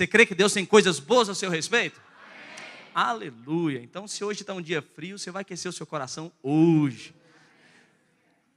[0.00, 2.00] Você crê que Deus tem coisas boas a seu respeito?
[2.00, 2.90] Amém.
[2.94, 3.82] Aleluia.
[3.82, 7.14] Então, se hoje está um dia frio, você vai aquecer o seu coração hoje.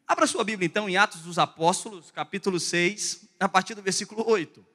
[0.07, 4.65] Abra sua Bíblia então em Atos dos Apóstolos, capítulo 6, a partir do versículo 8.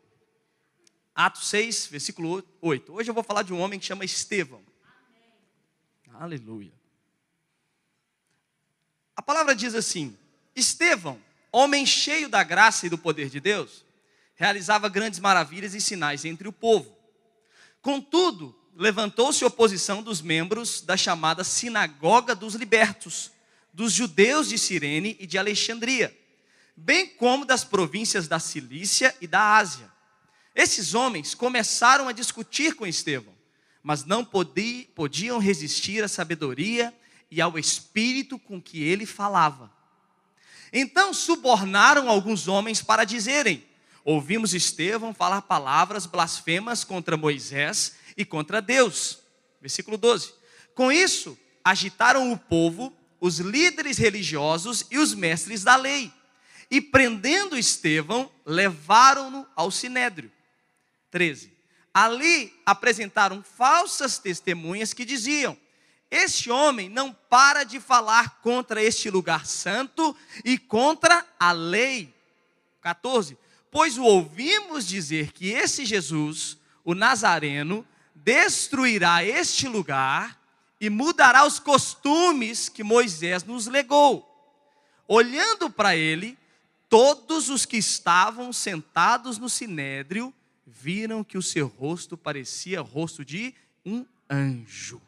[1.14, 2.92] Atos 6, versículo 8.
[2.92, 4.60] Hoje eu vou falar de um homem que chama Estevão.
[4.84, 6.20] Amém.
[6.20, 6.72] Aleluia.
[9.16, 10.14] A palavra diz assim:
[10.54, 11.18] Estevão,
[11.50, 13.87] homem cheio da graça e do poder de Deus,
[14.38, 16.96] realizava grandes maravilhas e sinais entre o povo.
[17.82, 23.32] Contudo, levantou-se oposição dos membros da chamada Sinagoga dos Libertos,
[23.74, 26.16] dos judeus de Cirene e de Alexandria,
[26.76, 29.90] bem como das províncias da Cilícia e da Ásia.
[30.54, 33.34] Esses homens começaram a discutir com Estevão,
[33.82, 36.94] mas não podiam resistir à sabedoria
[37.28, 39.72] e ao espírito com que ele falava.
[40.72, 43.67] Então subornaram alguns homens para dizerem:
[44.10, 49.18] Ouvimos Estevão falar palavras blasfemas contra Moisés e contra Deus.
[49.60, 50.32] Versículo 12.
[50.74, 56.10] Com isso, agitaram o povo, os líderes religiosos e os mestres da lei.
[56.70, 60.32] E prendendo Estevão, levaram-no ao sinédrio.
[61.10, 61.52] 13.
[61.92, 65.54] Ali apresentaram falsas testemunhas que diziam:
[66.10, 70.16] este homem não para de falar contra este lugar santo
[70.46, 72.14] e contra a lei.
[72.80, 73.36] 14.
[73.70, 80.38] Pois o ouvimos dizer que esse Jesus, o Nazareno, destruirá este lugar
[80.80, 84.24] e mudará os costumes que Moisés nos legou.
[85.06, 86.38] Olhando para ele,
[86.88, 90.32] todos os que estavam sentados no sinédrio
[90.66, 95.00] viram que o seu rosto parecia rosto de um anjo.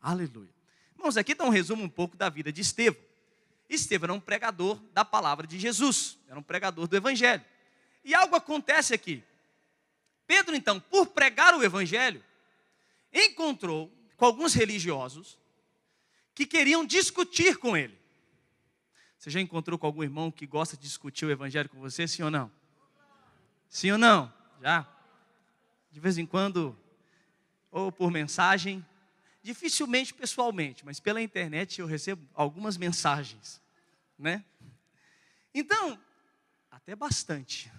[0.00, 0.48] Aleluia.
[0.96, 3.00] Irmãos, aqui está um resumo um pouco da vida de Estevão.
[3.68, 7.44] Estevão era um pregador da palavra de Jesus, era um pregador do Evangelho.
[8.08, 9.22] E algo acontece aqui.
[10.26, 12.24] Pedro, então, por pregar o Evangelho,
[13.12, 15.38] encontrou com alguns religiosos
[16.34, 17.98] que queriam discutir com ele.
[19.18, 22.22] Você já encontrou com algum irmão que gosta de discutir o Evangelho com você, sim
[22.22, 22.50] ou não?
[23.68, 24.32] Sim ou não?
[24.62, 24.88] Já?
[25.90, 26.74] De vez em quando,
[27.70, 28.82] ou por mensagem,
[29.42, 33.60] dificilmente pessoalmente, mas pela internet eu recebo algumas mensagens,
[34.18, 34.42] né?
[35.52, 36.00] Então,
[36.70, 37.70] até bastante.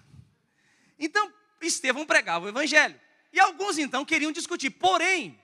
[1.00, 3.00] Então, Estevão pregava o evangelho.
[3.32, 4.70] E alguns então queriam discutir.
[4.70, 5.40] Porém,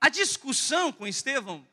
[0.00, 1.66] a discussão com Estevão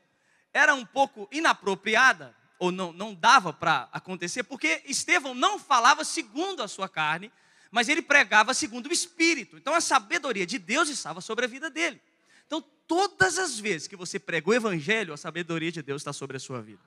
[0.53, 6.61] era um pouco inapropriada, ou não, não dava para acontecer, porque Estevão não falava segundo
[6.61, 7.31] a sua carne,
[7.71, 9.57] mas ele pregava segundo o Espírito.
[9.57, 12.01] Então a sabedoria de Deus estava sobre a vida dele.
[12.45, 16.37] Então, todas as vezes que você prega o Evangelho, a sabedoria de Deus está sobre
[16.37, 16.81] a sua vida.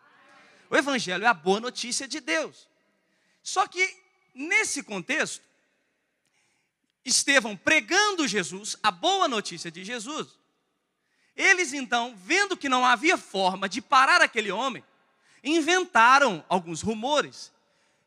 [0.68, 2.68] O Evangelho é a boa notícia de Deus.
[3.44, 3.96] Só que,
[4.34, 5.44] nesse contexto,
[7.04, 10.38] Estevão pregando Jesus, a boa notícia de Jesus,
[11.36, 14.84] eles então, vendo que não havia forma de parar aquele homem,
[15.42, 17.52] inventaram alguns rumores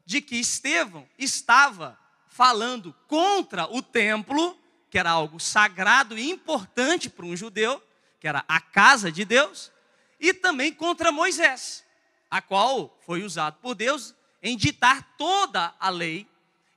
[0.06, 4.58] de que Estevão estava falando contra o templo
[4.90, 7.84] que era algo sagrado e importante para um judeu,
[8.18, 9.70] que era a casa de Deus,
[10.18, 11.84] e também contra Moisés,
[12.32, 16.26] a qual foi usado por Deus em ditar toda a lei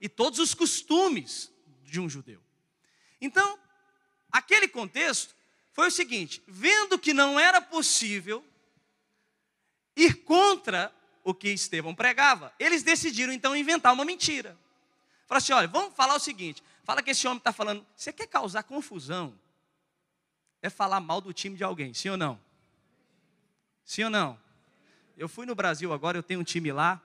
[0.01, 1.53] e todos os costumes
[1.91, 2.41] de um judeu.
[3.21, 3.59] Então,
[4.31, 5.35] aquele contexto
[5.73, 8.45] foi o seguinte: vendo que não era possível
[9.97, 10.95] ir contra
[11.25, 14.57] o que Estevão pregava, eles decidiram então inventar uma mentira.
[15.27, 17.87] Falaram assim: olha, vamos falar o seguinte: Fala que esse homem está falando.
[17.95, 19.39] Você quer causar confusão?
[20.63, 22.41] É falar mal do time de alguém, sim ou não?
[23.85, 24.41] Sim ou não?
[25.15, 26.99] Eu fui no Brasil agora, eu tenho um time lá,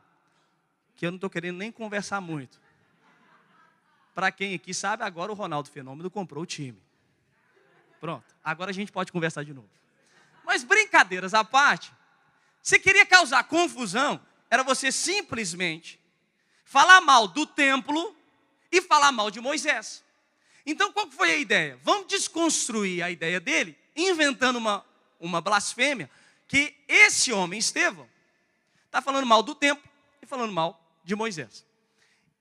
[0.95, 2.61] que eu não estou querendo nem conversar muito.
[4.13, 6.81] Para quem aqui sabe, agora o Ronaldo Fenômeno comprou o time.
[7.99, 9.69] Pronto, agora a gente pode conversar de novo.
[10.45, 11.91] Mas brincadeiras à parte,
[12.61, 14.19] você queria causar confusão,
[14.49, 15.99] era você simplesmente
[16.63, 18.15] falar mal do templo
[18.71, 20.03] e falar mal de Moisés.
[20.65, 21.79] Então, qual foi a ideia?
[21.83, 24.85] Vamos desconstruir a ideia dele, inventando uma,
[25.19, 26.09] uma blasfêmia,
[26.47, 28.07] que esse homem, Estevão,
[28.85, 29.89] está falando mal do templo
[30.21, 31.65] e falando mal de Moisés.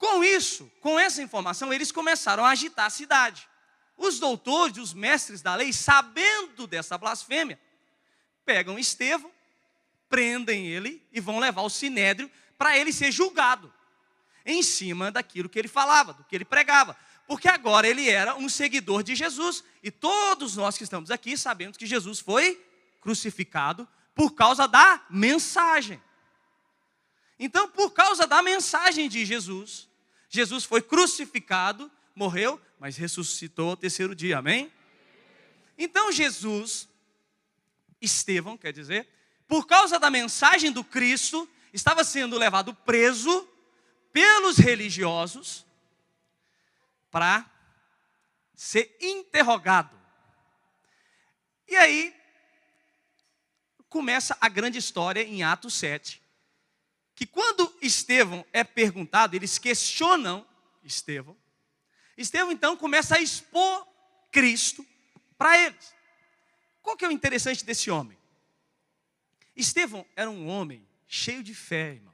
[0.03, 3.49] Com isso, com essa informação, eles começaram a agitar a cidade.
[3.97, 7.57] Os doutores, os mestres da lei, sabendo dessa blasfêmia,
[8.45, 9.31] pegam Estevão,
[10.09, 12.29] prendem ele e vão levar ao sinédrio
[12.59, 13.73] para ele ser julgado
[14.45, 16.97] em cima daquilo que ele falava, do que ele pregava.
[17.25, 19.63] Porque agora ele era um seguidor de Jesus.
[19.85, 22.61] E todos nós que estamos aqui sabemos que Jesus foi
[23.01, 26.03] crucificado por causa da mensagem.
[27.39, 29.92] Então, por causa da mensagem de Jesus,
[30.35, 34.73] Jesus foi crucificado morreu, mas ressuscitou ao terceiro dia, amém?
[35.77, 36.89] Então Jesus,
[38.01, 39.07] Estevão, quer dizer,
[39.47, 43.47] por causa da mensagem do Cristo, estava sendo levado preso
[44.11, 45.67] pelos religiosos
[47.11, 47.45] para
[48.55, 50.01] ser interrogado.
[51.69, 52.17] E aí
[53.87, 56.22] começa a grande história em Atos 7,
[57.15, 60.47] que quando Estevão é perguntado, eles questionam
[60.83, 61.37] Estevão.
[62.17, 63.87] Estevão então começa a expor
[64.31, 64.85] Cristo
[65.37, 65.95] para eles.
[66.81, 68.19] Qual que é o interessante desse homem?
[69.55, 72.13] Estevão era um homem cheio de fé, irmãos.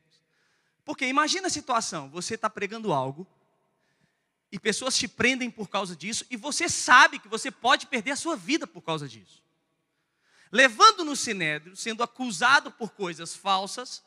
[0.85, 3.27] Porque imagina a situação, você está pregando algo
[4.50, 8.17] e pessoas te prendem por causa disso e você sabe que você pode perder a
[8.17, 9.43] sua vida por causa disso.
[10.50, 14.03] Levando no sinédrio, sendo acusado por coisas falsas,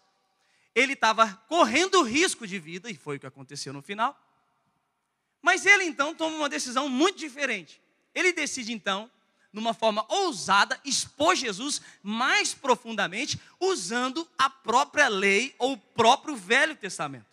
[0.73, 4.17] ele estava correndo risco de vida, e foi o que aconteceu no final.
[5.41, 7.81] Mas ele então toma uma decisão muito diferente.
[8.13, 9.09] Ele decide então,
[9.51, 16.75] numa forma ousada, expor Jesus mais profundamente, usando a própria lei ou o próprio Velho
[16.75, 17.25] Testamento.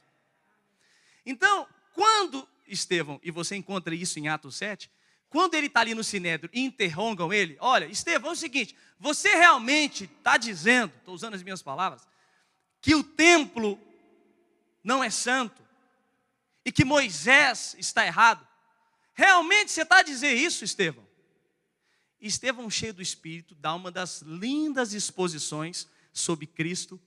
[1.24, 4.90] Então, quando Estevão, e você encontra isso em Atos 7,
[5.28, 9.34] quando ele está ali no Sinédrio e interrogam ele, olha, Estevão, é o seguinte, você
[9.34, 12.06] realmente está dizendo, estou usando as minhas palavras,
[12.88, 13.78] que o templo
[14.82, 15.62] não é santo
[16.64, 18.48] e que Moisés está errado?
[19.12, 21.06] Realmente você está a dizer isso, Estevão?
[22.18, 26.98] Estevão, cheio do Espírito, dá uma das lindas exposições sobre Cristo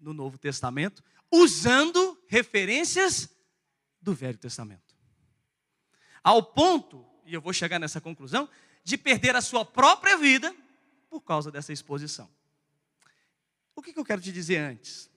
[0.00, 3.28] no Novo Testamento, usando referências
[4.00, 4.96] do Velho Testamento.
[6.24, 8.48] Ao ponto, e eu vou chegar nessa conclusão,
[8.82, 10.56] de perder a sua própria vida
[11.10, 12.26] por causa dessa exposição.
[13.74, 15.14] O que, eu quero te dizer antes?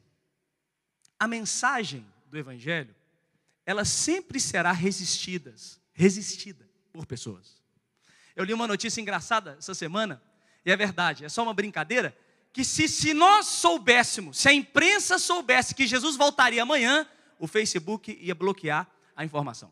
[1.20, 2.96] A mensagem do Evangelho,
[3.66, 5.54] ela sempre será resistida,
[5.92, 7.62] resistida por pessoas.
[8.36, 10.22] Eu li uma notícia engraçada essa semana,
[10.66, 12.18] e é verdade, é só uma brincadeira,
[12.54, 17.06] que se, se nós soubéssemos, se a imprensa soubesse que Jesus voltaria amanhã,
[17.38, 19.72] o Facebook ia bloquear a informação.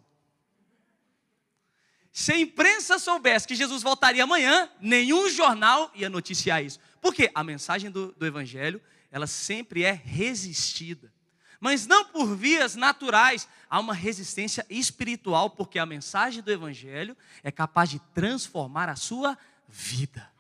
[2.12, 6.80] Se a imprensa soubesse que Jesus voltaria amanhã, nenhum jornal ia noticiar isso.
[7.00, 11.14] Porque a mensagem do, do Evangelho, ela sempre é resistida.
[11.60, 17.52] Mas não por vias naturais, há uma resistência espiritual, porque a mensagem do Evangelho é
[17.52, 19.38] capaz de transformar a sua
[19.68, 20.32] vida.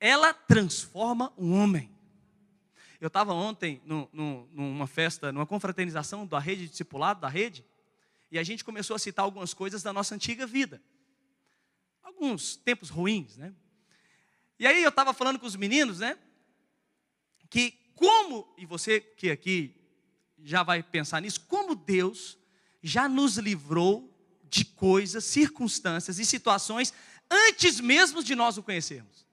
[0.00, 1.90] Ela transforma um homem.
[3.00, 6.84] Eu estava ontem no, no, numa festa, numa confraternização da rede de
[7.20, 7.64] da rede,
[8.30, 10.82] e a gente começou a citar algumas coisas da nossa antiga vida.
[12.02, 13.54] Alguns tempos ruins, né?
[14.58, 16.18] E aí eu estava falando com os meninos, né?
[17.48, 19.74] Que como, e você que aqui
[20.44, 22.38] já vai pensar nisso, como Deus
[22.82, 24.08] já nos livrou
[24.44, 26.94] de coisas, circunstâncias e situações
[27.30, 29.26] antes mesmo de nós o conhecermos.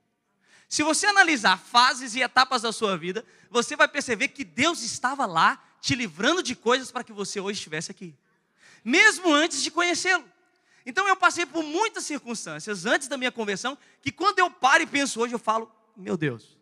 [0.68, 5.26] Se você analisar fases e etapas da sua vida, você vai perceber que Deus estava
[5.26, 8.16] lá te livrando de coisas para que você hoje estivesse aqui
[8.86, 10.24] mesmo antes de conhecê-lo.
[10.86, 14.86] Então eu passei por muitas circunstâncias antes da minha conversão, que quando eu paro e
[14.86, 16.56] penso hoje, eu falo: meu Deus,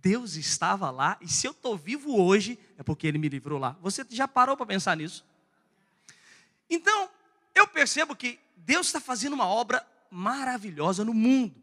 [0.00, 3.76] Deus estava lá, e se eu estou vivo hoje, é porque Ele me livrou lá.
[3.80, 5.24] Você já parou para pensar nisso?
[6.70, 7.08] Então,
[7.54, 11.54] eu percebo que Deus está fazendo uma obra maravilhosa no mundo.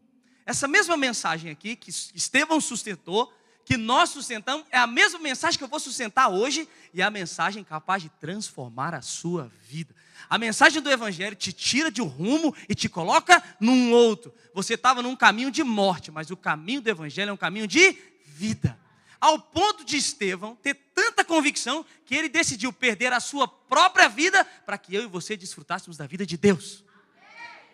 [0.44, 3.32] Essa mesma mensagem aqui, que Estevão sustentou,
[3.64, 7.10] que nós sustentamos é a mesma mensagem que eu vou sustentar hoje e é a
[7.10, 9.92] mensagem capaz de transformar a sua vida.
[10.30, 14.32] A mensagem do Evangelho te tira de um rumo e te coloca num outro.
[14.54, 17.98] Você estava num caminho de morte, mas o caminho do Evangelho é um caminho de
[18.36, 18.78] vida.
[19.20, 24.44] Ao ponto de Estevão ter tanta convicção que ele decidiu perder a sua própria vida
[24.44, 26.84] para que eu e você desfrutássemos da vida de Deus.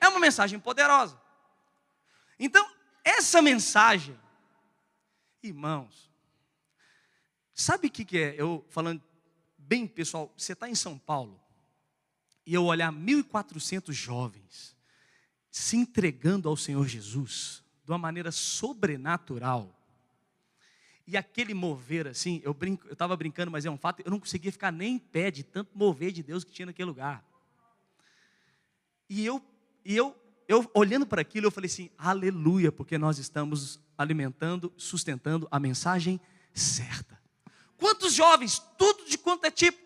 [0.00, 1.20] É uma mensagem poderosa.
[2.38, 2.66] Então,
[3.04, 4.16] essa mensagem
[5.42, 6.08] Irmãos,
[7.52, 8.34] sabe o que, que é?
[8.38, 9.02] Eu falando
[9.58, 11.40] bem pessoal, você está em São Paulo
[12.46, 14.76] e eu olhar 1.400 jovens
[15.50, 19.76] se entregando ao Senhor Jesus de uma maneira sobrenatural.
[21.06, 24.20] E aquele mover assim, eu brinco, eu estava brincando, mas é um fato, eu não
[24.20, 27.24] conseguia ficar nem em pé de tanto mover de Deus que tinha naquele lugar.
[29.08, 29.42] E eu,
[29.84, 30.16] e eu,
[30.48, 36.20] eu olhando para aquilo, eu falei assim, aleluia, porque nós estamos alimentando, sustentando a mensagem
[36.54, 37.20] certa.
[37.76, 39.78] Quantos jovens, tudo de quanto é tipo,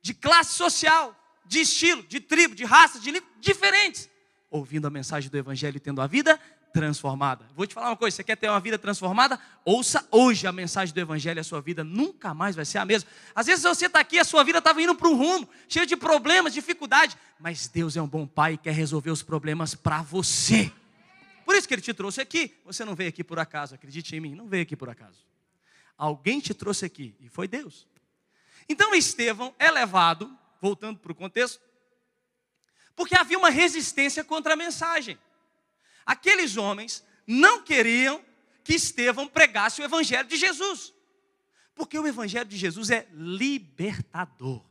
[0.00, 4.08] de classe social, de estilo, de tribo, de raça, de língua, diferentes,
[4.48, 6.40] ouvindo a mensagem do Evangelho e tendo a vida
[6.72, 7.46] transformada.
[7.54, 9.38] Vou te falar uma coisa: você quer ter uma vida transformada?
[9.64, 13.08] Ouça hoje a mensagem do Evangelho, a sua vida nunca mais vai ser a mesma.
[13.34, 15.96] Às vezes você está aqui, a sua vida estava indo para um rumo, cheio de
[15.96, 20.72] problemas, dificuldade, mas Deus é um bom pai e quer resolver os problemas para você.
[21.44, 22.54] Por isso que Ele te trouxe aqui.
[22.64, 25.18] Você não veio aqui por acaso, acredite em mim, não veio aqui por acaso.
[25.98, 27.86] Alguém te trouxe aqui e foi Deus.
[28.68, 31.60] Então Estevão é levado, voltando para o contexto,
[32.94, 35.18] porque havia uma resistência contra a mensagem.
[36.04, 38.24] Aqueles homens não queriam
[38.64, 40.92] que Estevão pregasse o evangelho de Jesus.
[41.74, 44.62] Porque o evangelho de Jesus é libertador.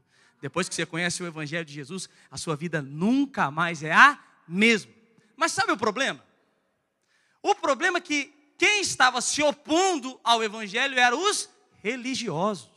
[0.41, 4.17] Depois que você conhece o evangelho de Jesus, a sua vida nunca mais é a
[4.47, 4.91] mesma.
[5.35, 6.23] Mas sabe o problema?
[7.41, 11.49] O problema é que quem estava se opondo ao evangelho eram os
[11.81, 12.69] religiosos.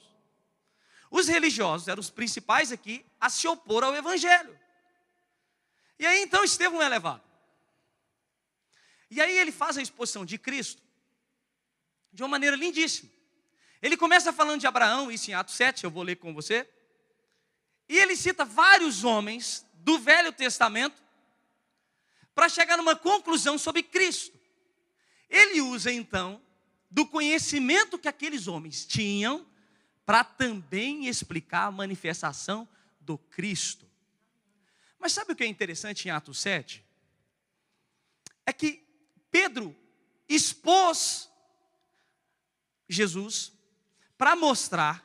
[1.10, 4.58] Os religiosos eram os principais aqui a se opor ao evangelho.
[5.98, 7.22] E aí então Estevão é levado.
[9.14, 10.80] E aí ele faz a exposição de Cristo
[12.10, 13.10] de uma maneira lindíssima.
[13.82, 16.66] Ele começa falando de Abraão, isso em Atos 7, eu vou ler com você.
[17.90, 20.96] E ele cita vários homens do Velho Testamento
[22.34, 24.34] para chegar numa conclusão sobre Cristo.
[25.28, 26.40] Ele usa então
[26.90, 29.46] do conhecimento que aqueles homens tinham
[30.06, 32.66] para também explicar a manifestação
[32.98, 33.86] do Cristo.
[34.98, 36.82] Mas sabe o que é interessante em Atos 7?
[38.46, 38.82] É que
[39.32, 39.74] Pedro
[40.28, 41.28] expôs
[42.88, 43.52] Jesus
[44.16, 45.02] para mostrar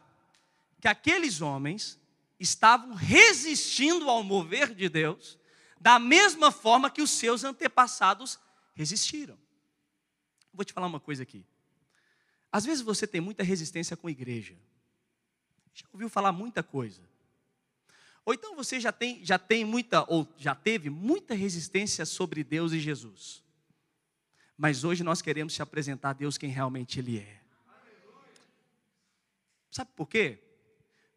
[0.79, 1.97] que aqueles homens
[2.39, 5.39] estavam resistindo ao mover de Deus
[5.79, 8.37] da mesma forma que os seus antepassados
[8.75, 9.37] resistiram.
[10.53, 11.45] Vou te falar uma coisa aqui.
[12.51, 14.55] Às vezes você tem muita resistência com a igreja.
[15.73, 17.01] Já ouviu falar muita coisa.
[18.25, 22.73] Ou então você já tem, já tem muita, ou já teve muita resistência sobre Deus
[22.73, 23.46] e Jesus.
[24.57, 27.41] Mas hoje nós queremos te apresentar a Deus quem realmente Ele é.
[29.69, 30.39] Sabe por quê?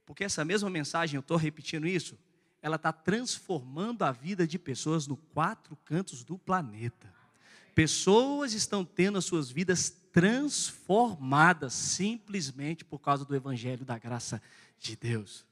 [0.04, 2.18] Porque essa mesma mensagem, eu estou repetindo isso,
[2.60, 7.12] ela está transformando a vida de pessoas no quatro cantos do planeta.
[7.74, 14.42] Pessoas estão tendo as suas vidas transformadas simplesmente por causa do Evangelho da graça
[14.78, 15.46] de Deus.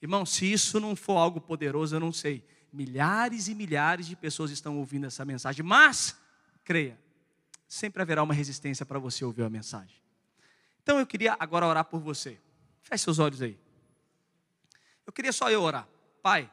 [0.00, 2.44] Irmão, se isso não for algo poderoso, eu não sei.
[2.72, 6.16] Milhares e milhares de pessoas estão ouvindo essa mensagem, mas,
[6.68, 7.00] creia,
[7.66, 9.96] sempre haverá uma resistência para você ouvir a mensagem.
[10.82, 12.38] Então eu queria agora orar por você.
[12.82, 13.58] Feche seus olhos aí.
[15.06, 15.88] Eu queria só eu orar.
[16.22, 16.50] Pai,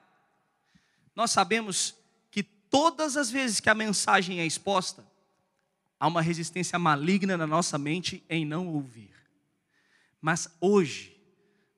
[1.13, 1.95] nós sabemos
[2.31, 5.05] que todas as vezes que a mensagem é exposta,
[5.99, 9.13] há uma resistência maligna na nossa mente em não ouvir.
[10.21, 11.13] Mas hoje,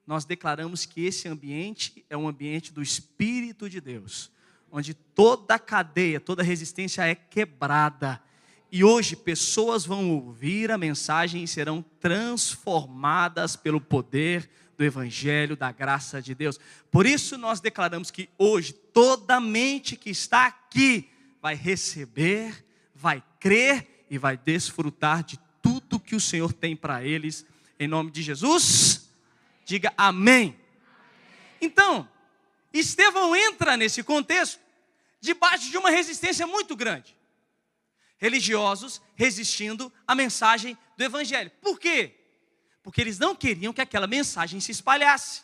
[0.06, 4.32] nós declaramos que esse ambiente é um ambiente do Espírito de Deus,
[4.72, 8.22] onde toda cadeia, toda resistência é quebrada.
[8.71, 15.71] E hoje pessoas vão ouvir a mensagem e serão transformadas pelo poder do Evangelho da
[15.71, 16.59] graça de Deus.
[16.91, 21.09] Por isso nós declaramos que hoje toda mente que está aqui
[21.41, 27.45] vai receber, vai crer e vai desfrutar de tudo que o Senhor tem para eles,
[27.79, 29.09] em nome de Jesus.
[29.65, 30.55] Diga amém.
[31.59, 32.07] Então,
[32.71, 34.59] Estevão entra nesse contexto
[35.19, 37.16] debaixo de uma resistência muito grande.
[38.17, 41.51] Religiosos resistindo à mensagem do Evangelho.
[41.62, 42.15] Por quê?
[42.81, 45.41] Porque eles não queriam que aquela mensagem se espalhasse.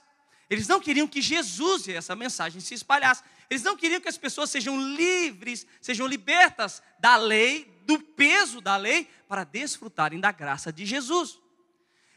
[0.50, 3.24] Eles não queriam que Jesus e essa mensagem se espalhasse.
[3.50, 8.78] Eles não queriam que as pessoas sejam livres, sejam libertas da lei, do peso da
[8.78, 11.40] lei, para desfrutarem da graça de Jesus.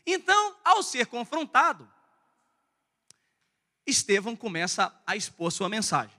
[0.07, 1.91] Então, ao ser confrontado,
[3.87, 6.16] Estevão começa a expor sua mensagem.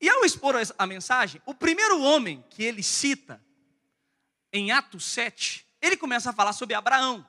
[0.00, 3.42] E ao expor a mensagem, o primeiro homem que ele cita
[4.52, 7.26] em Atos 7, ele começa a falar sobre Abraão.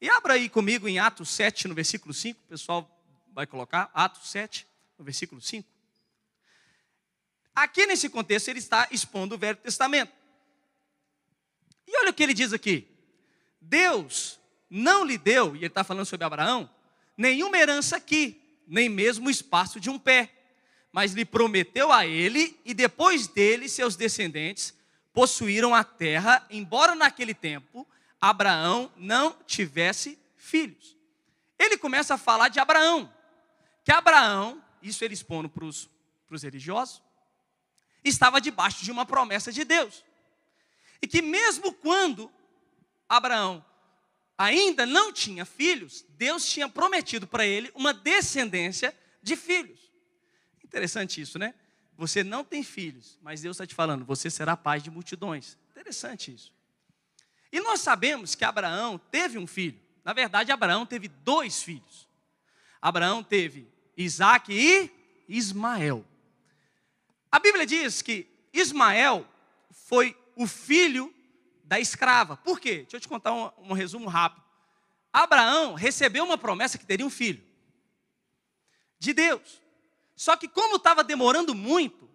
[0.00, 2.88] E abra aí comigo em Atos 7, no versículo 5, o pessoal
[3.32, 4.66] vai colocar, Atos 7,
[4.98, 5.68] no versículo 5.
[7.54, 10.12] Aqui nesse contexto ele está expondo o Velho Testamento.
[11.86, 12.86] E olha o que ele diz aqui:
[13.60, 14.38] Deus
[14.70, 16.70] não lhe deu, e ele está falando sobre Abraão,
[17.16, 20.37] nenhuma herança aqui, nem mesmo o espaço de um pé.
[20.98, 24.74] Mas lhe prometeu a ele, e depois dele, seus descendentes
[25.12, 27.86] possuíram a terra, embora naquele tempo
[28.20, 30.96] Abraão não tivesse filhos.
[31.56, 33.14] Ele começa a falar de Abraão,
[33.84, 35.88] que Abraão, isso ele expondo para os
[36.42, 37.00] religiosos,
[38.02, 40.04] estava debaixo de uma promessa de Deus.
[41.00, 42.28] E que mesmo quando
[43.08, 43.64] Abraão
[44.36, 49.87] ainda não tinha filhos, Deus tinha prometido para ele uma descendência de filhos.
[50.68, 51.54] Interessante isso, né?
[51.98, 55.58] você não tem filhos, mas Deus está te falando, você será pai de multidões.
[55.72, 56.54] Interessante isso.
[57.50, 59.80] E nós sabemos que Abraão teve um filho.
[60.04, 62.08] Na verdade, Abraão teve dois filhos.
[62.80, 64.88] Abraão teve Isaac e
[65.28, 66.06] Ismael.
[67.32, 69.26] A Bíblia diz que Ismael
[69.72, 71.12] foi o filho
[71.64, 72.36] da escrava.
[72.36, 72.82] Por quê?
[72.82, 74.44] Deixa eu te contar um, um resumo rápido.
[75.12, 77.42] Abraão recebeu uma promessa que teria um filho
[79.00, 79.60] de Deus.
[80.18, 82.10] Só que como estava demorando muito,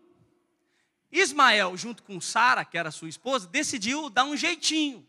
[1.09, 5.07] Ismael, junto com Sara, que era sua esposa, decidiu dar um jeitinho.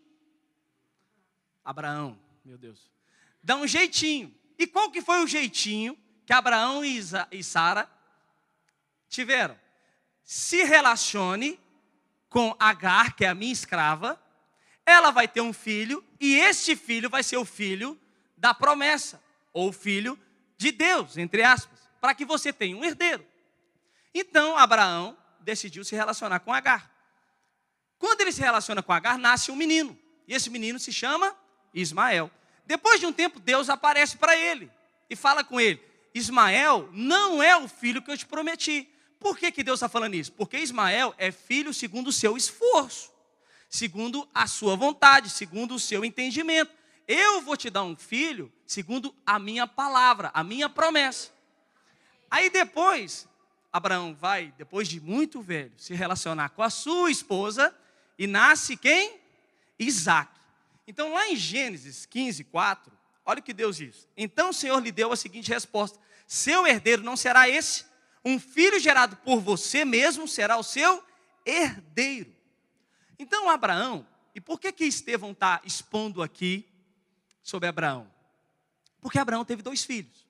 [1.65, 2.89] Abraão, meu Deus,
[3.43, 4.33] dá um jeitinho.
[4.57, 7.91] E qual que foi o jeitinho que Abraão e Sara
[9.09, 9.59] tiveram?
[10.23, 11.59] Se relacione
[12.29, 14.23] com Agar, que é a minha escrava,
[14.87, 18.01] ela vai ter um filho, e este filho vai ser o filho
[18.37, 19.21] da promessa,
[19.53, 20.17] ou filho
[20.57, 21.74] de Deus, entre aspas,
[22.05, 23.27] para que você tenha um herdeiro.
[24.13, 26.95] Então Abraão decidiu se relacionar com Agar.
[27.99, 31.35] Quando ele se relaciona com Agar, nasce um menino, e esse menino se chama
[31.73, 32.31] Ismael.
[32.67, 34.71] Depois de um tempo, Deus aparece para ele
[35.09, 35.81] e fala com ele:
[36.15, 38.87] Ismael não é o filho que eu te prometi.
[39.19, 40.33] Por que, que Deus está falando isso?
[40.33, 43.11] Porque Ismael é filho segundo o seu esforço,
[43.71, 46.71] segundo a sua vontade, segundo o seu entendimento.
[47.09, 51.33] Eu vou te dar um filho segundo a minha palavra, a minha promessa.
[52.31, 53.29] Aí depois,
[53.73, 57.75] Abraão vai, depois de muito velho, se relacionar com a sua esposa
[58.19, 59.21] e nasce quem?
[59.79, 60.31] Isaac.
[60.87, 62.93] Então, lá em Gênesis 15, 4,
[63.25, 64.07] olha o que Deus diz.
[64.17, 67.85] Então o Senhor lhe deu a seguinte resposta: Seu herdeiro não será esse,
[68.25, 71.03] um filho gerado por você mesmo será o seu
[71.45, 72.35] herdeiro.
[73.19, 76.67] Então, Abraão, e por que que Estevão está expondo aqui
[77.43, 78.11] sobre Abraão?
[79.01, 80.24] Porque Abraão teve dois filhos.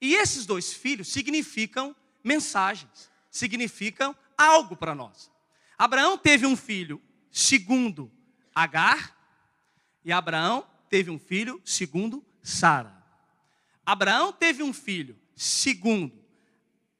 [0.00, 5.30] E esses dois filhos significam mensagens, significam algo para nós.
[5.76, 8.10] Abraão teve um filho segundo
[8.54, 9.16] Agar,
[10.04, 13.02] e Abraão teve um filho segundo Sara.
[13.84, 16.24] Abraão teve um filho segundo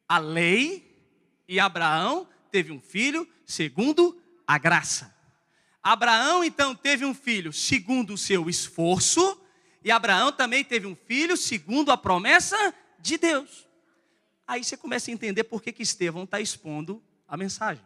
[0.09, 0.93] a lei,
[1.47, 5.15] e Abraão teve um filho segundo a graça.
[5.83, 9.41] Abraão então teve um filho segundo o seu esforço,
[9.83, 13.69] e Abraão também teve um filho segundo a promessa de Deus.
[14.47, 17.85] Aí você começa a entender por que, que Estevão está expondo a mensagem.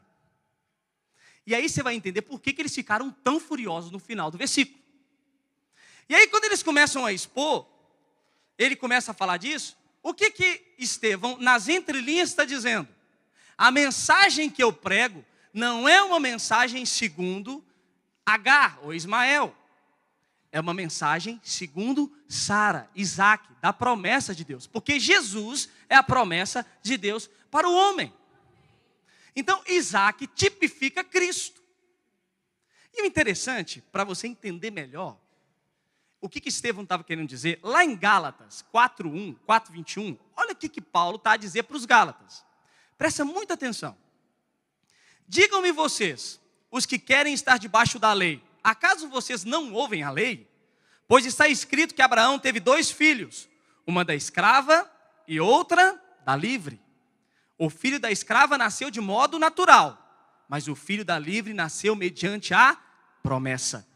[1.45, 4.39] E aí você vai entender por que, que eles ficaram tão furiosos no final do
[4.39, 4.79] versículo.
[6.09, 7.67] E aí, quando eles começam a expor,
[8.57, 12.89] ele começa a falar disso, o que que Estevão, nas entrelinhas, está dizendo?
[13.57, 17.65] A mensagem que eu prego não é uma mensagem segundo
[18.25, 19.55] Agar ou Ismael.
[20.51, 24.67] É uma mensagem segundo Sara, Isaac, da promessa de Deus.
[24.67, 28.13] Porque Jesus é a promessa de Deus para o homem.
[29.37, 31.63] Então, Isaac tipifica Cristo.
[32.95, 35.19] E o interessante, para você entender melhor,
[36.21, 37.61] o que, que Estevão estava querendo dizer?
[37.63, 41.85] Lá em Gálatas 4.1, 4.21, olha o que, que Paulo está a dizer para os
[41.85, 42.45] Gálatas.
[42.97, 43.97] Presta muita atenção.
[45.29, 50.49] Digam-me vocês, os que querem estar debaixo da lei, acaso vocês não ouvem a lei?
[51.07, 53.49] Pois está escrito que Abraão teve dois filhos,
[53.87, 54.91] uma da escrava
[55.27, 56.81] e outra da livre.
[57.57, 62.53] O filho da escrava nasceu de modo natural, mas o filho da livre nasceu mediante
[62.53, 62.77] a
[63.23, 63.87] promessa.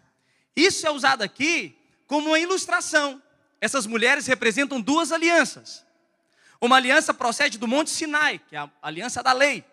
[0.56, 3.22] Isso é usado aqui como uma ilustração.
[3.60, 5.84] Essas mulheres representam duas alianças.
[6.60, 9.64] Uma aliança procede do Monte Sinai, que é a aliança da lei,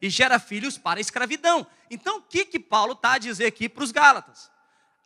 [0.00, 1.66] e gera filhos para a escravidão.
[1.90, 4.50] Então, o que, que Paulo está a dizer aqui para os Gálatas?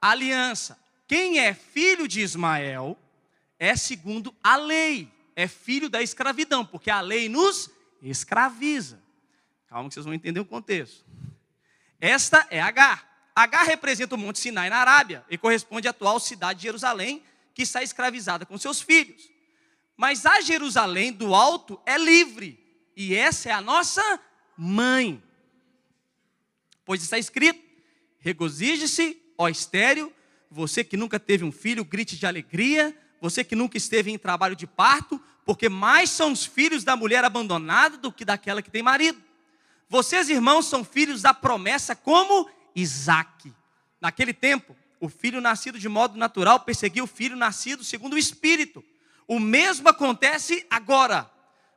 [0.01, 0.79] Aliança.
[1.07, 2.99] Quem é filho de Ismael
[3.59, 7.71] é segundo a lei, é filho da escravidão, porque a lei nos
[8.03, 9.03] escraviza.
[9.69, 11.05] Calma que vocês vão entender o contexto.
[12.01, 13.09] Esta é Agar.
[13.35, 17.23] H representa o Monte Sinai na Arábia e corresponde à atual cidade de Jerusalém,
[17.55, 19.31] que está escravizada com seus filhos.
[19.97, 22.59] Mas a Jerusalém do alto é livre,
[22.97, 24.21] e essa é a nossa
[24.61, 25.23] mãe.
[26.85, 27.59] Pois está escrito:
[28.19, 30.13] regozije-se, ó estéreo,
[30.51, 34.55] você que nunca teve um filho, grite de alegria, você que nunca esteve em trabalho
[34.55, 38.83] de parto, porque mais são os filhos da mulher abandonada do que daquela que tem
[38.83, 39.23] marido.
[39.89, 43.53] Vocês, irmãos, são filhos da promessa, como Isaac.
[44.01, 48.85] Naquele tempo, o filho nascido de modo natural perseguiu o filho nascido segundo o Espírito.
[49.27, 51.31] O mesmo acontece agora.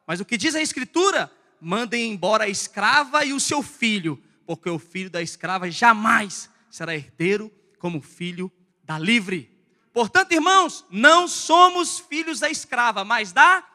[0.06, 1.32] Mas o que diz a Escritura?
[1.64, 6.94] Mandem embora a escrava e o seu filho, porque o filho da escrava jamais será
[6.94, 7.50] herdeiro
[7.80, 8.52] como filho
[8.84, 9.50] da livre.
[9.94, 13.66] Portanto, irmãos, não somos filhos da escrava, mas da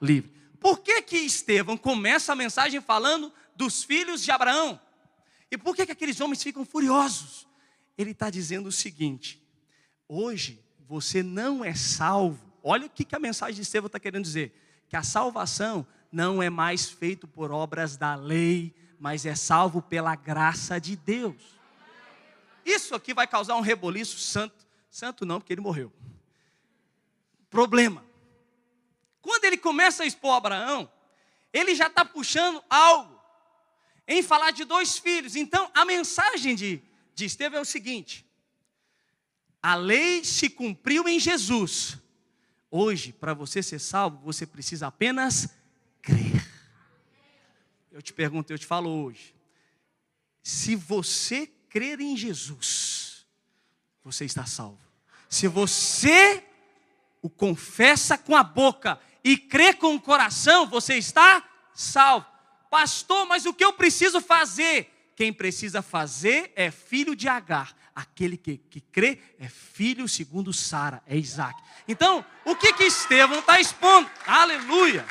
[0.00, 0.30] livre.
[0.60, 4.78] Por que que Estevão começa a mensagem falando dos filhos de Abraão?
[5.50, 7.48] E por que que aqueles homens ficam furiosos?
[7.96, 9.42] Ele está dizendo o seguinte:
[10.06, 12.52] hoje você não é salvo.
[12.62, 16.42] Olha o que, que a mensagem de Estevão está querendo dizer: que a salvação não
[16.42, 21.58] é mais feito por obras da lei, mas é salvo pela graça de Deus.
[22.64, 24.66] Isso aqui vai causar um reboliço santo.
[24.90, 25.92] Santo não, porque ele morreu.
[27.50, 28.04] Problema.
[29.22, 30.90] Quando ele começa a expor Abraão,
[31.52, 33.18] ele já está puxando algo
[34.06, 35.36] em falar de dois filhos.
[35.36, 36.82] Então, a mensagem de,
[37.14, 38.26] de Estevão é o seguinte:
[39.62, 41.98] a lei se cumpriu em Jesus.
[42.70, 45.48] Hoje, para você ser salvo, você precisa apenas.
[47.90, 49.34] Eu te pergunto, eu te falo hoje.
[50.42, 53.26] Se você crer em Jesus,
[54.02, 54.80] você está salvo.
[55.28, 56.44] Se você
[57.20, 62.26] o confessa com a boca e crê com o coração, você está salvo.
[62.70, 64.90] Pastor, mas o que eu preciso fazer?
[65.16, 67.74] Quem precisa fazer é filho de Agar.
[67.94, 71.60] Aquele que, que crê é filho segundo Sara, é Isaac.
[71.88, 74.08] Então, o que que Estevão está expondo?
[74.24, 75.04] Aleluia!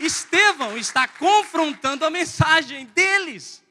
[0.00, 3.62] Estevão está confrontando a mensagem deles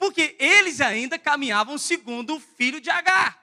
[0.00, 3.38] porque eles ainda caminhavam segundo o filho de Agar.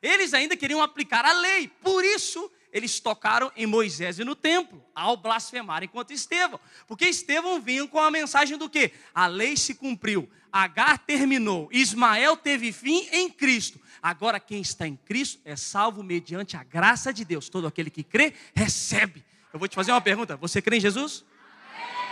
[0.00, 4.84] Eles ainda queriam aplicar a lei, por isso eles tocaram em Moisés e no templo,
[4.94, 6.60] ao blasfemar enquanto Estevão.
[6.86, 8.92] Porque Estevão vinha com a mensagem do que?
[9.12, 13.80] A lei se cumpriu, Agar terminou, Ismael teve fim em Cristo.
[14.00, 17.48] Agora quem está em Cristo é salvo mediante a graça de Deus.
[17.48, 19.24] Todo aquele que crê, recebe.
[19.52, 21.24] Eu vou te fazer uma pergunta: você crê em Jesus?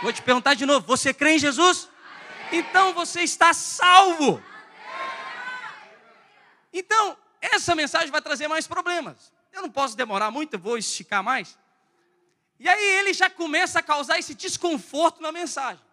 [0.01, 1.89] Vou te perguntar de novo: você crê em Jesus?
[2.51, 4.41] então você está salvo.
[6.71, 9.31] Então, essa mensagem vai trazer mais problemas.
[9.51, 11.57] Eu não posso demorar muito, eu vou esticar mais.
[12.59, 15.83] E aí ele já começa a causar esse desconforto na mensagem.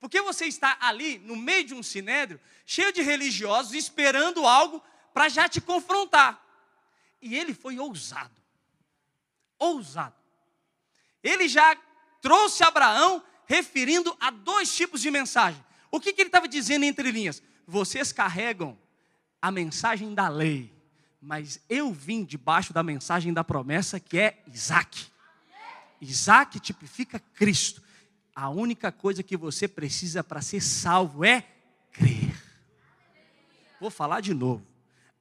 [0.00, 5.28] Porque você está ali, no meio de um sinédrio, cheio de religiosos, esperando algo para
[5.28, 6.42] já te confrontar.
[7.20, 8.34] E ele foi ousado.
[9.58, 10.14] Ousado.
[11.22, 11.76] Ele já
[12.20, 15.64] trouxe Abraão referindo a dois tipos de mensagem.
[15.90, 17.42] O que, que ele estava dizendo entre linhas?
[17.66, 18.78] Vocês carregam
[19.40, 20.72] a mensagem da lei,
[21.20, 25.06] mas eu vim debaixo da mensagem da promessa que é Isaac.
[26.00, 27.82] Isaac tipifica Cristo.
[28.34, 31.44] A única coisa que você precisa para ser salvo é
[31.92, 32.36] crer.
[33.80, 34.66] Vou falar de novo.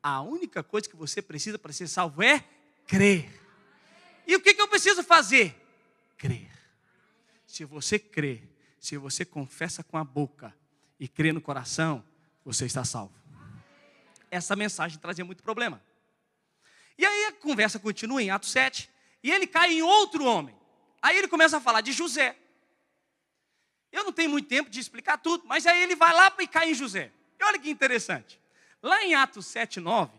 [0.02, 2.44] A única coisa que você precisa para ser salvo é
[2.86, 3.30] crer.
[4.26, 5.56] E o que, que eu preciso fazer?
[6.18, 6.57] Crer.
[7.58, 8.48] Se você crer,
[8.80, 10.56] se você confessa com a boca
[11.00, 12.06] e crê no coração,
[12.46, 13.16] você está salvo.
[14.30, 15.84] Essa mensagem trazia muito problema.
[17.00, 18.88] E aí a conversa continua em Atos 7,
[19.24, 20.56] e ele cai em outro homem.
[21.02, 22.38] Aí ele começa a falar de José.
[23.92, 26.70] Eu não tenho muito tempo de explicar tudo, mas aí ele vai lá e cai
[26.70, 27.12] em José.
[27.40, 28.40] E olha que interessante.
[28.84, 30.16] Lá em Atos 7, 9,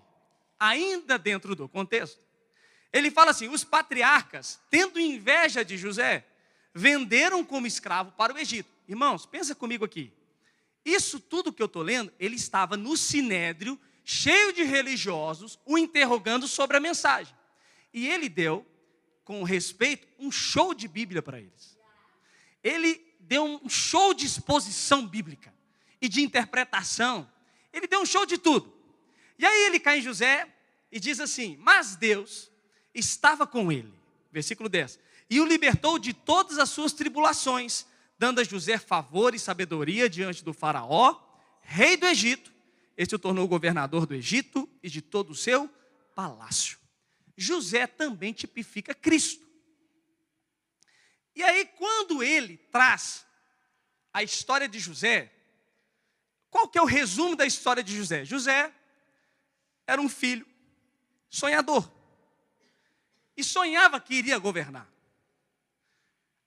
[0.58, 2.18] ainda dentro do contexto,
[2.92, 6.24] ele fala assim: os patriarcas, tendo inveja de José,
[6.78, 8.70] venderam como escravo para o Egito.
[8.88, 10.12] Irmãos, pensa comigo aqui.
[10.84, 16.46] Isso tudo que eu estou lendo, ele estava no sinédrio, cheio de religiosos, o interrogando
[16.46, 17.34] sobre a mensagem.
[17.92, 18.64] E ele deu,
[19.24, 21.76] com respeito, um show de Bíblia para eles.
[22.62, 25.52] Ele deu um show de exposição bíblica
[26.00, 27.28] e de interpretação.
[27.72, 28.72] Ele deu um show de tudo.
[29.36, 30.48] E aí ele cai em José
[30.90, 32.50] e diz assim: Mas Deus
[32.94, 33.92] estava com ele.
[34.32, 37.86] Versículo 10 e o libertou de todas as suas tribulações,
[38.18, 41.20] dando a José favor e sabedoria diante do Faraó,
[41.60, 42.52] rei do Egito.
[42.96, 45.68] Este o tornou governador do Egito e de todo o seu
[46.14, 46.78] palácio.
[47.36, 49.46] José também tipifica Cristo.
[51.36, 53.24] E aí, quando ele traz
[54.12, 55.32] a história de José,
[56.50, 58.24] qual que é o resumo da história de José?
[58.24, 58.72] José
[59.86, 60.44] era um filho
[61.30, 61.88] sonhador
[63.36, 64.97] e sonhava que iria governar.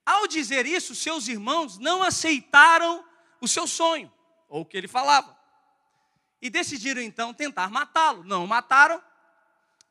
[0.05, 3.05] Ao dizer isso, seus irmãos não aceitaram
[3.39, 4.11] o seu sonho,
[4.47, 5.37] ou o que ele falava.
[6.41, 8.23] E decidiram então tentar matá-lo.
[8.23, 9.01] Não mataram,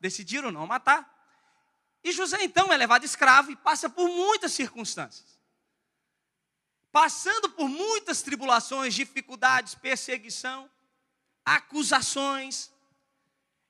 [0.00, 1.08] decidiram não matar.
[2.02, 5.38] E José então é levado escravo e passa por muitas circunstâncias.
[6.90, 10.68] Passando por muitas tribulações, dificuldades, perseguição,
[11.44, 12.72] acusações,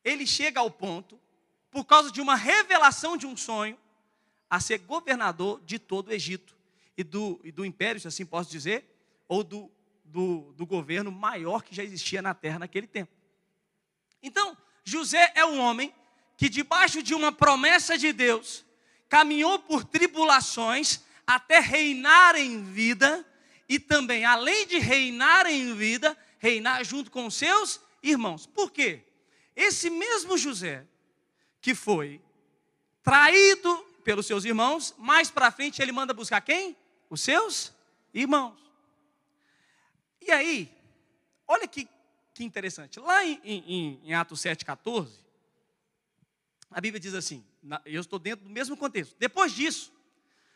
[0.02, 1.20] ele chega ao ponto,
[1.70, 3.78] por causa de uma revelação de um sonho,
[4.50, 6.56] a ser governador de todo o Egito
[6.96, 8.84] e do, e do império, se assim posso dizer,
[9.28, 9.70] ou do,
[10.04, 13.12] do, do governo maior que já existia na terra naquele tempo.
[14.20, 15.94] Então, José é um homem
[16.36, 18.64] que, debaixo de uma promessa de Deus,
[19.08, 23.24] caminhou por tribulações até reinar em vida
[23.68, 28.46] e também, além de reinar em vida, reinar junto com seus irmãos.
[28.46, 29.04] Por quê?
[29.54, 30.86] Esse mesmo José,
[31.60, 32.20] que foi
[33.02, 36.76] traído pelos seus irmãos, mais para frente ele manda buscar quem?
[37.08, 37.72] Os seus
[38.12, 38.58] irmãos.
[40.20, 40.72] E aí,
[41.46, 41.88] olha que,
[42.34, 43.00] que interessante.
[43.00, 45.10] Lá em, em, em Atos 7,14,
[46.70, 47.44] a Bíblia diz assim:
[47.84, 49.14] eu estou dentro do mesmo contexto.
[49.18, 49.92] Depois disso,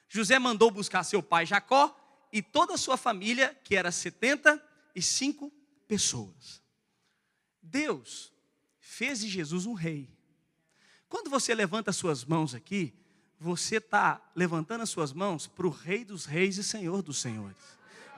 [0.08, 1.94] José mandou buscar seu pai Jacó
[2.32, 5.52] e toda a sua família, que era 75
[5.86, 6.62] pessoas.
[7.62, 8.32] Deus
[8.80, 10.08] fez de Jesus um rei.
[11.08, 12.92] Quando você levanta suas mãos aqui,
[13.44, 17.58] você está levantando as suas mãos para o Rei dos Reis e Senhor dos Senhores.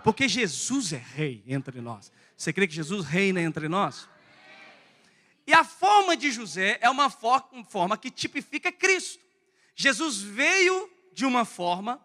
[0.04, 2.12] Porque Jesus é rei entre nós.
[2.36, 4.08] Você crê que Jesus reina entre nós?
[5.44, 9.24] E a forma de José é uma forma que tipifica Cristo.
[9.74, 12.00] Jesus veio de uma forma,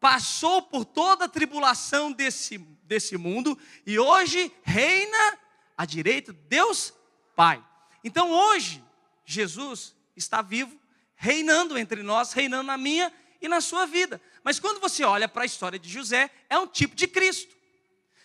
[0.00, 5.38] passou por toda a tribulação desse, desse mundo e hoje reina
[5.76, 6.92] à direita de Deus
[7.36, 7.62] Pai.
[8.02, 8.82] Então hoje,
[9.24, 10.76] Jesus está vivo,
[11.16, 14.20] reinando entre nós, reinando na minha e na sua vida.
[14.44, 17.56] Mas quando você olha para a história de José, é um tipo de Cristo,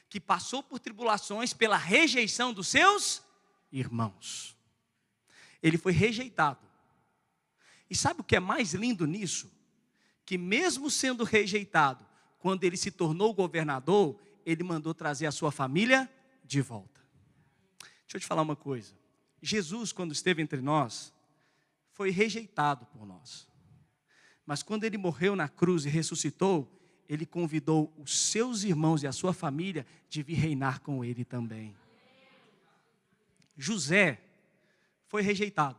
[0.10, 3.24] que passou por tribulações pela rejeição dos seus
[3.72, 4.56] irmãos.
[5.64, 6.60] Ele foi rejeitado.
[7.90, 9.52] E sabe o que é mais lindo nisso?
[10.26, 12.06] Que mesmo sendo rejeitado,
[12.40, 16.10] quando ele se tornou governador, ele mandou trazer a sua família
[16.44, 17.02] de volta.
[18.02, 18.94] Deixa eu te falar uma coisa.
[19.42, 21.14] Jesus, quando esteve entre nós,
[22.02, 23.48] foi rejeitado por nós.
[24.44, 26.68] Mas quando ele morreu na cruz e ressuscitou,
[27.08, 31.78] ele convidou os seus irmãos e a sua família de vir reinar com ele também.
[33.56, 34.20] José
[35.10, 35.78] foi rejeitado,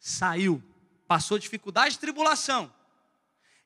[0.00, 0.60] saiu,
[1.06, 2.74] passou dificuldade e tribulação,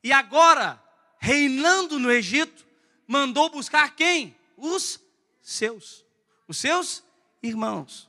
[0.05, 0.79] e agora,
[1.19, 2.67] reinando no Egito,
[3.07, 4.37] mandou buscar quem?
[4.55, 5.01] Os
[5.41, 6.05] seus,
[6.47, 7.03] os seus
[7.43, 8.08] irmãos.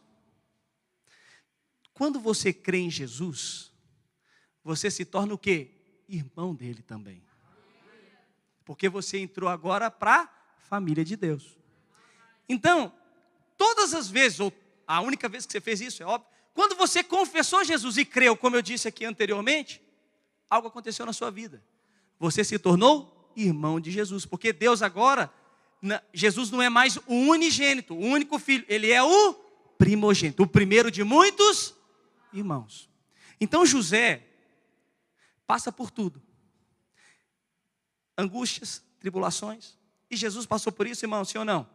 [1.99, 3.73] Quando você crê em Jesus,
[4.63, 5.69] você se torna o quê?
[6.07, 7.21] Irmão dele também.
[8.63, 10.29] Porque você entrou agora para a
[10.61, 11.57] família de Deus.
[12.47, 12.93] Então,
[13.57, 14.53] todas as vezes, ou
[14.87, 18.37] a única vez que você fez isso, é óbvio, quando você confessou Jesus e creu,
[18.37, 19.81] como eu disse aqui anteriormente,
[20.49, 21.61] algo aconteceu na sua vida.
[22.17, 25.29] Você se tornou irmão de Jesus, porque Deus agora,
[26.13, 29.33] Jesus não é mais o unigênito, o único filho, ele é o
[29.77, 31.77] primogênito, o primeiro de muitos
[32.33, 32.89] irmãos.
[33.39, 34.25] Então José
[35.47, 36.21] passa por tudo:
[38.17, 39.77] angústias, tribulações.
[40.11, 41.69] E Jesus passou por isso, irmão, sim ou não?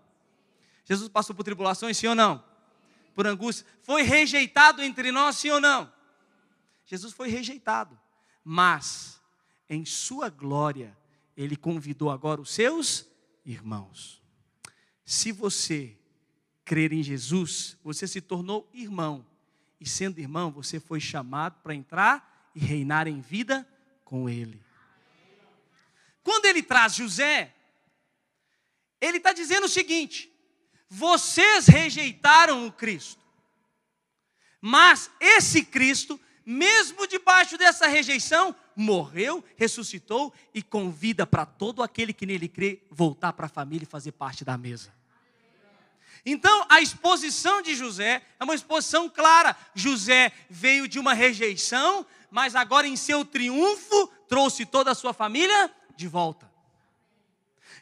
[0.85, 2.45] Jesus passou por tribulações, sim ou não?
[3.14, 3.67] Por angústia.
[3.83, 5.90] Foi rejeitado entre nós, sim ou não?
[6.85, 7.99] Jesus foi rejeitado.
[8.43, 9.21] Mas,
[9.69, 10.97] em sua glória,
[11.37, 13.07] ele convidou agora os seus
[13.45, 14.23] irmãos.
[15.05, 15.97] Se você
[16.64, 19.25] crer em Jesus, você se tornou irmão
[19.85, 23.68] e sendo irmão, você foi chamado para entrar e reinar em vida
[24.03, 24.59] com ele.
[26.23, 27.55] Quando ele traz José,
[28.99, 30.33] ele está dizendo o seguinte:
[30.88, 33.23] vocês rejeitaram o Cristo,
[34.59, 42.25] mas esse Cristo, mesmo debaixo dessa rejeição, morreu, ressuscitou e convida para todo aquele que
[42.25, 44.90] nele crê voltar para a família e fazer parte da mesa.
[46.26, 49.56] Então, a exposição de José é uma exposição clara.
[49.74, 55.70] José veio de uma rejeição, mas agora em seu triunfo trouxe toda a sua família
[55.96, 56.50] de volta.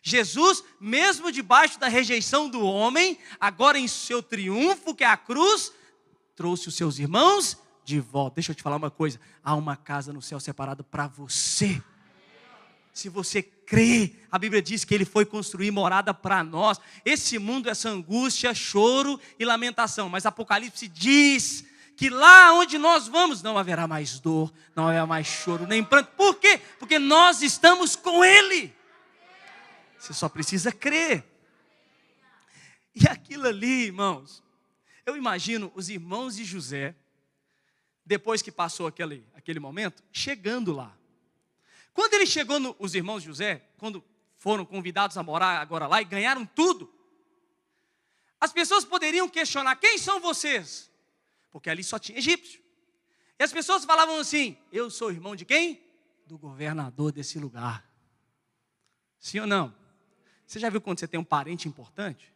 [0.02, 5.72] Jesus, mesmo debaixo da rejeição do homem, agora em seu triunfo, que é a cruz,
[6.35, 8.37] trouxe os seus irmãos de volta.
[8.37, 11.81] Deixa eu te falar uma coisa: há uma casa no céu separada para você.
[12.92, 13.42] Se você
[13.73, 16.79] crê, a Bíblia diz que ele foi construir morada para nós.
[17.07, 20.11] Esse mundo, essa angústia, choro e lamentação.
[20.11, 21.65] Mas Apocalipse diz
[21.97, 26.11] que lá onde nós vamos não haverá mais dor, não haverá mais choro, nem pranto.
[26.19, 26.61] Por quê?
[26.79, 28.77] Porque nós estamos com Ele.
[29.99, 31.25] Você só precisa crer.
[32.95, 34.43] E aquilo ali, irmãos,
[35.07, 36.95] eu imagino os irmãos de José,
[38.05, 40.95] depois que passou aquele, aquele momento, chegando lá.
[41.92, 44.02] Quando ele chegou, no, os irmãos José, quando
[44.38, 46.92] foram convidados a morar agora lá e ganharam tudo,
[48.40, 50.90] as pessoas poderiam questionar: quem são vocês?
[51.50, 52.61] Porque ali só tinha egípcio.
[53.38, 55.81] E as pessoas falavam assim: eu sou irmão de quem?
[56.26, 57.87] Do governador desse lugar.
[59.18, 59.74] Sim ou não?
[60.46, 62.33] Você já viu quando você tem um parente importante?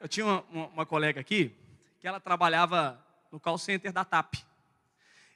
[0.00, 1.56] Eu tinha uma, uma, uma colega aqui
[2.00, 4.34] que ela trabalhava no call center da TAP.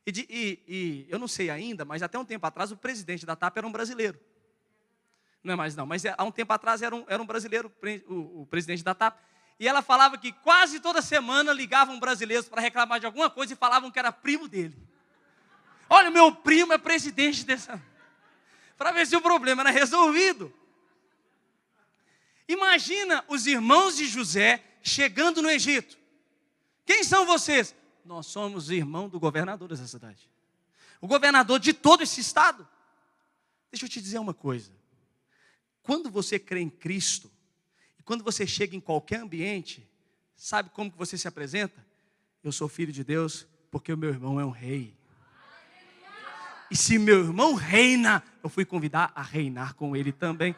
[0.07, 3.27] E, de, e, e, eu não sei ainda, mas até um tempo atrás o presidente
[3.27, 4.19] da TAP era um brasileiro.
[5.43, 7.73] Não é mais não, mas é, há um tempo atrás era um, era um brasileiro,
[8.09, 9.19] o, o presidente da TAP.
[9.59, 13.57] E ela falava que quase toda semana ligavam brasileiros para reclamar de alguma coisa e
[13.57, 14.77] falavam que era primo dele.
[15.89, 17.83] Olha, meu primo é presidente dessa.
[18.77, 20.53] Para ver se o problema era resolvido.
[22.47, 25.99] Imagina os irmãos de José chegando no Egito.
[26.85, 27.75] Quem são vocês?
[28.07, 30.31] Nós somos irmão do governador dessa cidade.
[31.01, 32.67] O governador de todo esse estado.
[33.71, 34.71] Deixa eu te dizer uma coisa.
[35.83, 37.29] Quando você crê em Cristo,
[37.99, 39.85] e quando você chega em qualquer ambiente,
[40.37, 41.85] sabe como que você se apresenta?
[42.45, 44.97] Eu sou filho de Deus porque o meu irmão é um rei.
[46.71, 50.55] E se meu irmão reina, eu fui convidar a reinar com ele também.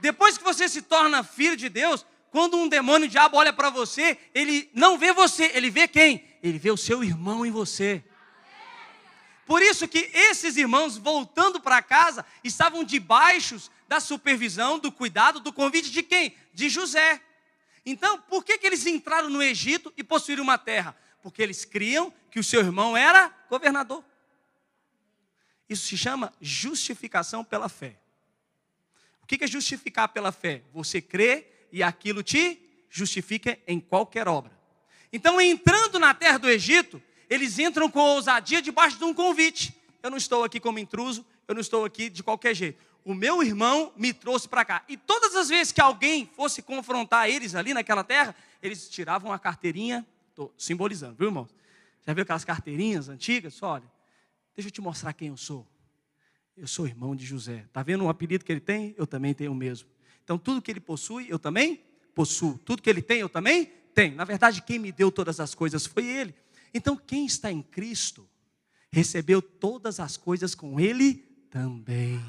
[0.00, 3.70] Depois que você se torna filho de Deus, quando um demônio o diabo olha para
[3.70, 6.29] você, ele não vê você, ele vê quem?
[6.42, 8.04] Ele vê o seu irmão em você.
[9.46, 15.52] Por isso que esses irmãos, voltando para casa, estavam debaixo da supervisão, do cuidado, do
[15.52, 16.36] convite de quem?
[16.54, 17.20] De José.
[17.84, 20.96] Então, por que, que eles entraram no Egito e possuíram uma terra?
[21.20, 24.04] Porque eles criam que o seu irmão era governador.
[25.68, 27.98] Isso se chama justificação pela fé.
[29.22, 30.62] O que é justificar pela fé?
[30.72, 34.59] Você crê e aquilo te justifica em qualquer obra.
[35.12, 39.74] Então, entrando na terra do Egito, eles entram com ousadia debaixo de um convite.
[40.02, 42.82] Eu não estou aqui como intruso, eu não estou aqui de qualquer jeito.
[43.04, 44.84] O meu irmão me trouxe para cá.
[44.88, 49.38] E todas as vezes que alguém fosse confrontar eles ali naquela terra, eles tiravam a
[49.38, 51.48] carteirinha, estou simbolizando, viu irmão?
[52.06, 53.62] Já viu aquelas carteirinhas antigas?
[53.62, 53.90] Olha,
[54.54, 55.66] deixa eu te mostrar quem eu sou.
[56.56, 57.64] Eu sou irmão de José.
[57.66, 58.94] Está vendo o apelido que ele tem?
[58.98, 59.88] Eu também tenho o mesmo.
[60.22, 61.82] Então, tudo que ele possui, eu também
[62.14, 62.58] possuo.
[62.58, 64.16] Tudo que ele tem, eu também tenho.
[64.16, 66.34] Na verdade, quem me deu todas as coisas foi ele.
[66.72, 68.28] Então, quem está em Cristo,
[68.90, 71.14] recebeu todas as coisas com ele
[71.50, 72.22] também.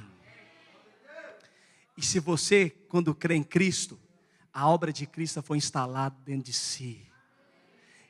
[1.97, 4.00] E se você, quando crê em Cristo,
[4.54, 7.08] a obra de Cristo foi instalada dentro de si.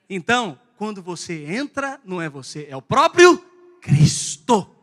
[0.09, 3.37] Então, quando você entra, não é você, é o próprio
[3.81, 4.75] Cristo.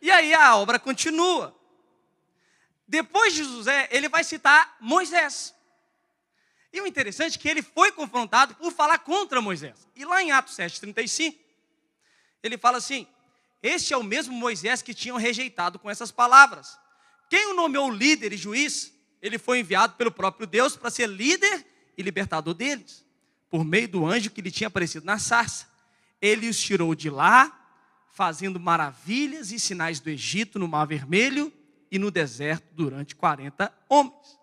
[0.00, 1.54] E aí a obra continua.
[2.86, 5.54] Depois de José, ele vai citar Moisés.
[6.72, 9.88] E o interessante é que ele foi confrontado por falar contra Moisés.
[9.96, 11.34] E lá em Atos 7,35,
[12.42, 13.06] ele fala assim:
[13.62, 16.78] Este é o mesmo Moisés que tinham rejeitado com essas palavras.
[17.28, 21.66] Quem o nomeou líder e juiz, ele foi enviado pelo próprio Deus para ser líder
[21.96, 23.04] e libertador deles,
[23.50, 25.68] por meio do anjo que lhe tinha aparecido na sarça.
[26.20, 27.54] Ele os tirou de lá,
[28.12, 31.52] fazendo maravilhas e sinais do Egito no Mar Vermelho
[31.90, 34.37] e no deserto durante 40 homens.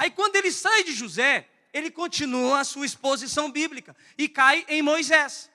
[0.00, 4.80] Aí quando ele sai de José, ele continua a sua exposição bíblica e cai em
[4.80, 5.50] Moisés.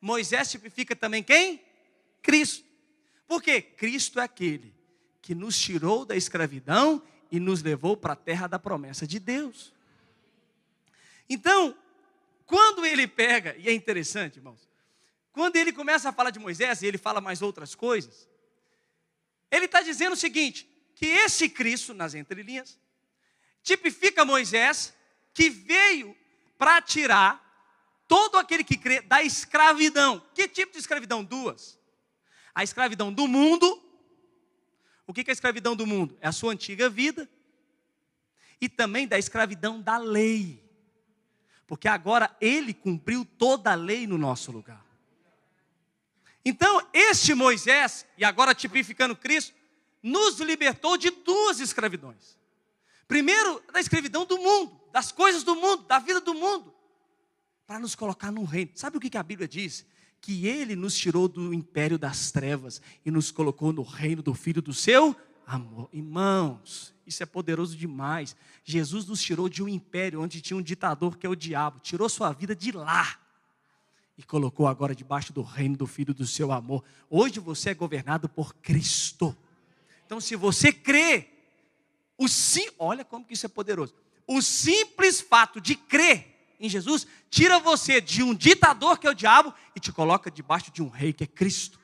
[0.00, 1.62] Moisés tipifica também quem?
[2.20, 2.64] Cristo.
[3.28, 4.74] Porque Cristo é aquele
[5.22, 9.72] que nos tirou da escravidão e nos levou para a terra da promessa de Deus.
[11.28, 11.72] Então,
[12.44, 14.68] quando ele pega, e é interessante, irmãos,
[15.30, 18.28] quando ele começa a falar de Moisés e ele fala mais outras coisas,
[19.48, 22.80] ele está dizendo o seguinte: que esse Cristo, nas entrelinhas,
[23.66, 24.94] tipifica Moisés,
[25.34, 26.16] que veio
[26.56, 27.42] para tirar
[28.06, 30.22] todo aquele que crê da escravidão.
[30.32, 31.24] Que tipo de escravidão?
[31.24, 31.76] Duas.
[32.54, 33.82] A escravidão do mundo.
[35.04, 36.16] O que é a escravidão do mundo?
[36.20, 37.28] É a sua antiga vida.
[38.60, 40.62] E também da escravidão da lei.
[41.66, 44.86] Porque agora ele cumpriu toda a lei no nosso lugar.
[46.44, 49.52] Então, este Moisés, e agora tipificando Cristo,
[50.00, 52.35] nos libertou de duas escravidões.
[53.08, 56.72] Primeiro, da escravidão do mundo, das coisas do mundo, da vida do mundo,
[57.66, 58.70] para nos colocar no reino.
[58.74, 59.86] Sabe o que a Bíblia diz?
[60.20, 64.60] Que ele nos tirou do império das trevas e nos colocou no reino do Filho
[64.60, 65.14] do seu
[65.46, 65.88] amor.
[65.92, 68.34] Irmãos, isso é poderoso demais.
[68.64, 72.08] Jesus nos tirou de um império onde tinha um ditador que é o diabo, tirou
[72.08, 73.20] sua vida de lá
[74.18, 76.82] e colocou agora debaixo do reino do Filho do seu amor.
[77.08, 79.36] Hoje você é governado por Cristo.
[80.04, 81.35] Então, se você crê,
[82.18, 83.94] o sim, olha como que isso é poderoso.
[84.26, 89.14] O simples fato de crer em Jesus tira você de um ditador que é o
[89.14, 91.78] diabo e te coloca debaixo de um rei que é Cristo.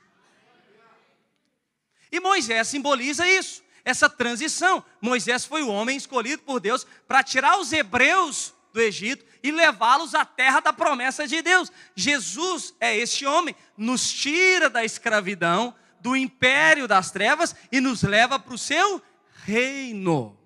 [2.11, 4.85] E Moisés simboliza isso, essa transição.
[5.01, 10.15] Moisés foi o homem escolhido por Deus para tirar os hebreus do Egito e levá-los
[10.15, 11.71] à terra da promessa de Deus.
[11.95, 18.39] Jesus é este homem, nos tira da escravidão, do império das trevas e nos leva
[18.39, 19.01] para o seu
[19.43, 20.39] reino.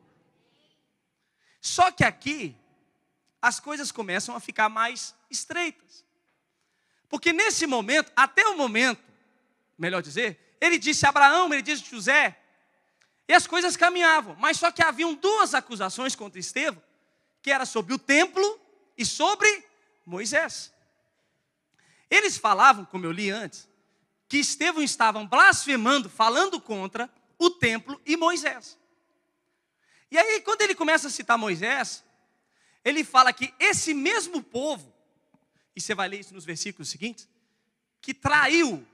[1.60, 2.56] Só que aqui
[3.40, 6.04] as coisas começam a ficar mais estreitas.
[7.08, 9.02] Porque nesse momento, até o momento,
[9.78, 12.38] melhor dizer, ele disse a Abraão, ele disse a José,
[13.28, 16.82] e as coisas caminhavam, mas só que haviam duas acusações contra Estevão,
[17.42, 18.60] que era sobre o templo
[18.96, 19.64] e sobre
[20.04, 20.72] Moisés.
[22.10, 23.68] Eles falavam, como eu li antes,
[24.28, 28.78] que Estevão estava blasfemando, falando contra o templo e Moisés.
[30.10, 32.04] E aí, quando ele começa a citar Moisés,
[32.84, 34.94] ele fala que esse mesmo povo,
[35.74, 37.28] e você vai ler isso nos versículos seguintes,
[38.00, 38.86] que traiu,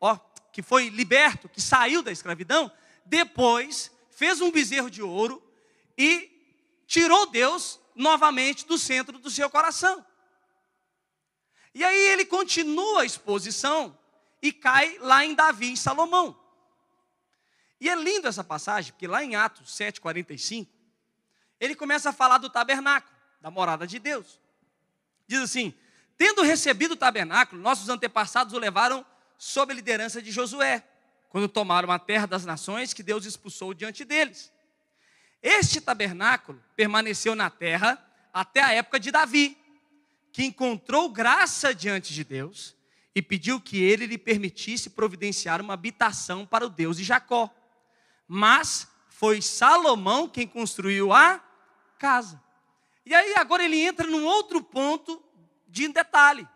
[0.00, 0.18] ó,
[0.52, 2.70] que foi liberto, que saiu da escravidão,
[3.06, 5.42] depois fez um bezerro de ouro
[5.96, 6.30] e
[6.86, 10.04] tirou Deus novamente do centro do seu coração.
[11.74, 13.96] E aí ele continua a exposição
[14.42, 16.38] e cai lá em Davi e Salomão.
[17.80, 20.68] E é lindo essa passagem, porque lá em Atos 7,45,
[21.58, 24.38] ele começa a falar do tabernáculo, da morada de Deus.
[25.26, 25.72] Diz assim:
[26.16, 29.04] Tendo recebido o tabernáculo, nossos antepassados o levaram
[29.38, 30.84] sob a liderança de Josué,
[31.30, 34.52] quando tomaram a terra das nações que Deus expulsou diante deles.
[35.42, 37.98] Este tabernáculo permaneceu na terra
[38.32, 39.56] até a época de Davi,
[40.32, 42.76] que encontrou graça diante de Deus
[43.14, 47.50] e pediu que ele lhe permitisse providenciar uma habitação para o Deus de Jacó
[48.32, 51.42] mas foi Salomão quem construiu a
[51.98, 52.40] casa.
[53.04, 55.20] E aí agora ele entra num outro ponto
[55.66, 56.46] de detalhe.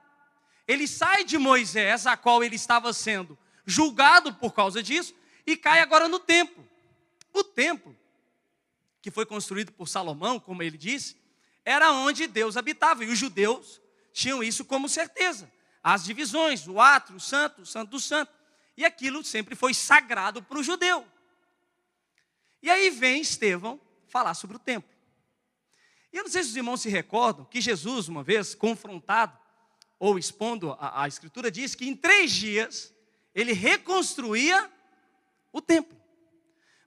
[0.68, 5.12] Ele sai de Moisés, a qual ele estava sendo julgado por causa disso,
[5.45, 6.64] e cai agora no templo.
[7.33, 7.97] O templo,
[9.03, 11.16] que foi construído por Salomão, como ele disse,
[11.64, 13.81] era onde Deus habitava, e os judeus
[14.12, 15.51] tinham isso como certeza.
[15.83, 18.33] As divisões, o átrio, o santo, o santo do santo.
[18.77, 21.05] E aquilo sempre foi sagrado para o judeu.
[22.65, 24.89] E aí vem Estevão falar sobre o templo.
[26.11, 29.37] E eu não sei se os irmãos se recordam que Jesus, uma vez confrontado,
[29.99, 32.91] ou expondo a, a Escritura, diz que em três dias
[33.35, 34.73] ele reconstruía
[35.53, 35.95] o templo.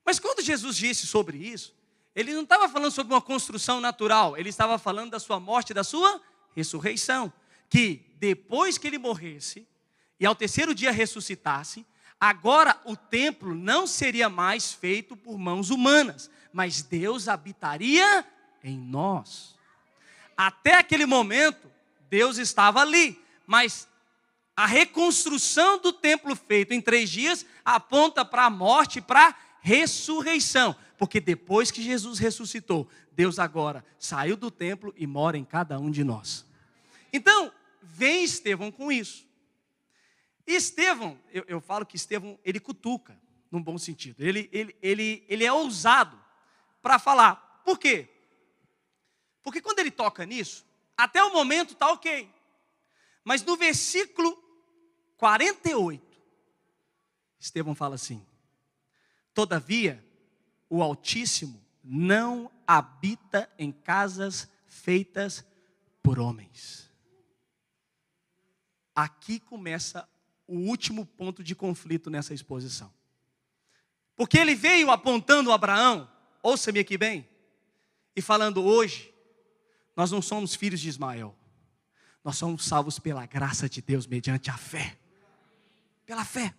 [0.03, 1.75] Mas quando Jesus disse sobre isso,
[2.15, 5.75] ele não estava falando sobre uma construção natural, ele estava falando da sua morte e
[5.75, 6.19] da sua
[6.55, 7.31] ressurreição.
[7.69, 9.67] Que depois que ele morresse
[10.19, 11.85] e ao terceiro dia ressuscitasse,
[12.19, 18.25] Agora o templo não seria mais feito por mãos humanas, mas Deus habitaria
[18.63, 19.55] em nós.
[20.35, 21.69] Até aquele momento,
[22.09, 23.87] Deus estava ali, mas
[24.55, 29.35] a reconstrução do templo feito em três dias aponta para a morte e para a
[29.61, 35.79] ressurreição, porque depois que Jesus ressuscitou, Deus agora saiu do templo e mora em cada
[35.79, 36.43] um de nós.
[37.13, 37.51] Então,
[37.83, 39.26] vem Estevão com isso.
[40.47, 43.19] Estevão, eu, eu falo que Estevão, ele cutuca,
[43.51, 44.23] num bom sentido.
[44.23, 46.17] Ele, ele, ele, ele é ousado
[46.81, 47.61] para falar.
[47.65, 48.09] Por quê?
[49.43, 52.33] Porque quando ele toca nisso, até o momento está ok.
[53.23, 54.41] Mas no versículo
[55.17, 56.17] 48,
[57.39, 58.25] Estevão fala assim:
[59.33, 60.03] Todavia,
[60.69, 65.45] o Altíssimo não habita em casas feitas
[66.01, 66.89] por homens.
[68.95, 70.07] Aqui começa
[70.47, 72.91] o último ponto de conflito nessa exposição.
[74.15, 76.09] Porque ele veio apontando Abraão,
[76.41, 77.27] ouça-me aqui bem,
[78.15, 79.13] e falando: hoje,
[79.95, 81.35] nós não somos filhos de Ismael,
[82.23, 84.97] nós somos salvos pela graça de Deus mediante a fé.
[86.05, 86.53] Pela fé.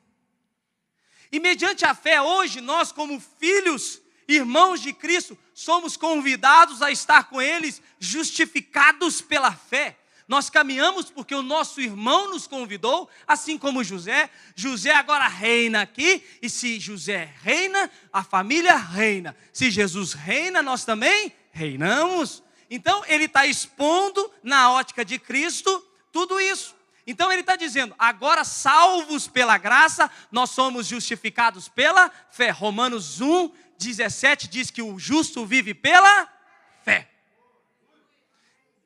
[1.33, 7.25] E mediante a fé, hoje, nós, como filhos, irmãos de Cristo, somos convidados a estar
[7.25, 9.99] com eles, justificados pela fé.
[10.29, 14.29] Nós caminhamos porque o nosso irmão nos convidou, assim como José.
[14.55, 19.35] José agora reina aqui, e se José reina, a família reina.
[19.53, 22.43] Se Jesus reina, nós também reinamos.
[22.71, 26.77] Então, ele está expondo na ótica de Cristo tudo isso.
[27.09, 32.51] Então ele está dizendo: agora salvos pela graça, nós somos justificados pela fé.
[32.51, 36.29] Romanos 1, 17 diz que o justo vive pela.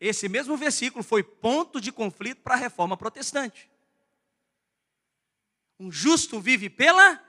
[0.05, 3.71] Esse mesmo versículo foi ponto de conflito para a reforma protestante.
[5.79, 7.23] Um justo vive pela.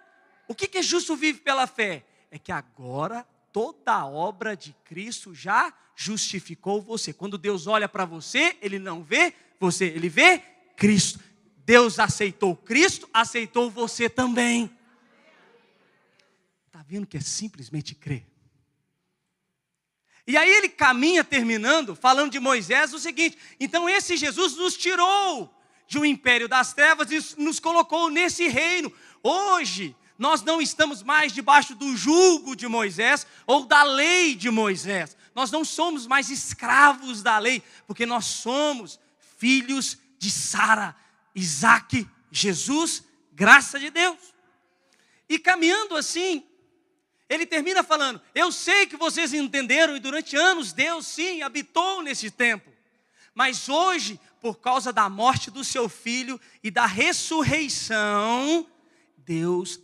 [0.48, 2.04] O que, que é justo vive pela fé?
[2.32, 7.14] É que agora toda a obra de Cristo já justificou você.
[7.14, 10.40] Quando Deus olha para você, Ele não vê você, Ele vê
[10.76, 11.20] Cristo.
[11.58, 14.76] Deus aceitou Cristo, aceitou você também.
[16.66, 18.33] Está vendo que é simplesmente crer?
[20.26, 25.54] E aí ele caminha terminando, falando de Moisés, o seguinte: então esse Jesus nos tirou
[25.88, 28.92] de um império das trevas e nos colocou nesse reino.
[29.22, 35.18] Hoje, nós não estamos mais debaixo do jugo de Moisés ou da lei de Moisés.
[35.36, 39.00] Nós não somos mais escravos da lei, porque nós somos
[39.38, 40.96] filhos de Sara,
[41.36, 43.04] Isaac, Jesus,
[43.34, 44.18] graça de Deus.
[45.28, 46.46] E caminhando assim,
[47.30, 52.30] ele termina falando: Eu sei que vocês entenderam, e durante anos Deus sim habitou nesse
[52.30, 52.72] tempo,
[53.34, 58.68] mas hoje, por causa da morte do seu filho e da ressurreição,
[59.18, 59.80] Deus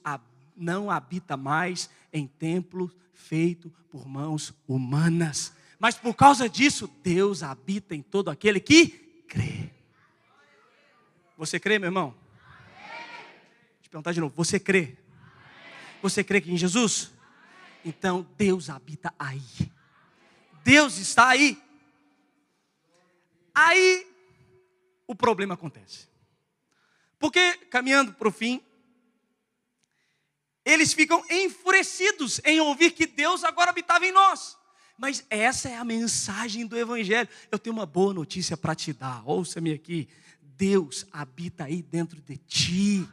[0.55, 5.53] não habita mais em templo feito por mãos humanas.
[5.79, 8.87] Mas por causa disso, Deus habita em todo aquele que
[9.27, 9.69] crê.
[11.37, 12.13] Você crê, meu irmão?
[12.75, 14.33] Deixa eu perguntar de novo.
[14.35, 14.97] Você crê?
[16.01, 17.11] Você crê que em Jesus?
[17.84, 19.41] Então Deus habita aí.
[20.63, 21.61] Deus está aí.
[23.53, 24.07] Aí
[25.07, 26.07] o problema acontece.
[27.17, 28.61] Porque, caminhando para o fim,
[30.63, 34.57] eles ficam enfurecidos em ouvir que Deus agora habitava em nós.
[34.97, 37.27] Mas essa é a mensagem do Evangelho.
[37.51, 39.23] Eu tenho uma boa notícia para te dar.
[39.25, 40.07] Ouça-me aqui.
[40.41, 43.09] Deus habita aí dentro de ti.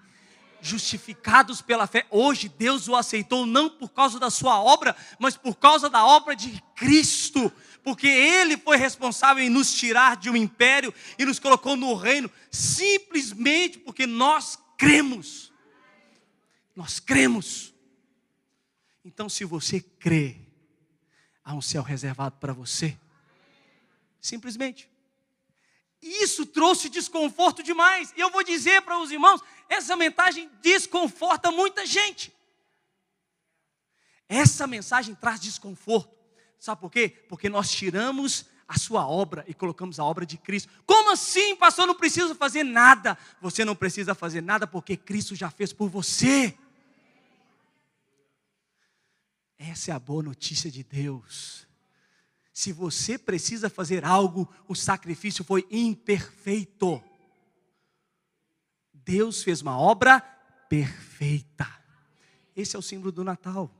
[0.66, 5.54] Justificados pela fé, hoje Deus o aceitou não por causa da sua obra, mas por
[5.54, 7.52] causa da obra de Cristo,
[7.84, 12.28] porque Ele foi responsável em nos tirar de um império e nos colocou no reino,
[12.50, 15.52] simplesmente porque nós cremos.
[16.74, 17.72] Nós cremos.
[19.04, 20.36] Então, se você crê,
[21.44, 22.98] há um céu reservado para você.
[24.20, 24.90] Simplesmente.
[26.02, 28.12] Isso trouxe desconforto demais.
[28.16, 32.32] E eu vou dizer para os irmãos: essa mensagem desconforta muita gente.
[34.28, 36.16] Essa mensagem traz desconforto.
[36.58, 37.08] Sabe por quê?
[37.28, 40.72] Porque nós tiramos a sua obra e colocamos a obra de Cristo.
[40.84, 41.86] Como assim, pastor?
[41.86, 43.16] Não precisa fazer nada.
[43.40, 46.56] Você não precisa fazer nada porque Cristo já fez por você.
[49.58, 51.66] Essa é a boa notícia de Deus.
[52.52, 57.02] Se você precisa fazer algo, o sacrifício foi imperfeito.
[59.06, 60.20] Deus fez uma obra
[60.68, 61.68] perfeita.
[62.56, 63.70] Esse é o símbolo do Natal.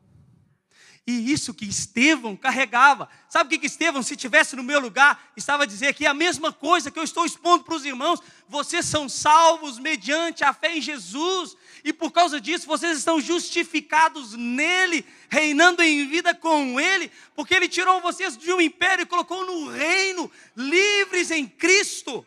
[1.04, 3.08] E isso que Estevão carregava.
[3.28, 6.52] Sabe o que Estevão, se tivesse no meu lugar, estava a dizer aqui a mesma
[6.52, 8.20] coisa que eu estou expondo para os irmãos.
[8.48, 11.56] Vocês são salvos mediante a fé em Jesus.
[11.84, 17.68] E por causa disso, vocês estão justificados nele, reinando em vida com ele, porque ele
[17.68, 22.24] tirou vocês de um império e colocou no reino, livres em Cristo.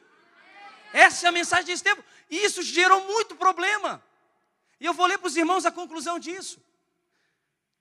[0.93, 2.03] Essa é a mensagem de Estevão.
[2.29, 4.03] E isso gerou muito problema.
[4.79, 6.61] E eu vou ler para os irmãos a conclusão disso.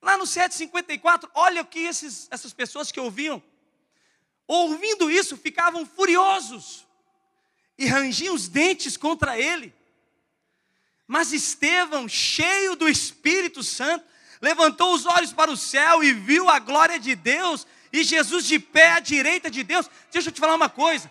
[0.01, 3.43] Lá no 754, olha o que esses, essas pessoas que ouviam,
[4.47, 6.87] ouvindo isso, ficavam furiosos
[7.77, 9.75] e rangiam os dentes contra ele.
[11.07, 14.05] Mas Estevão, cheio do Espírito Santo,
[14.41, 18.59] levantou os olhos para o céu e viu a glória de Deus e Jesus de
[18.59, 19.89] pé à direita de Deus.
[20.13, 21.11] Deixa eu te falar uma coisa.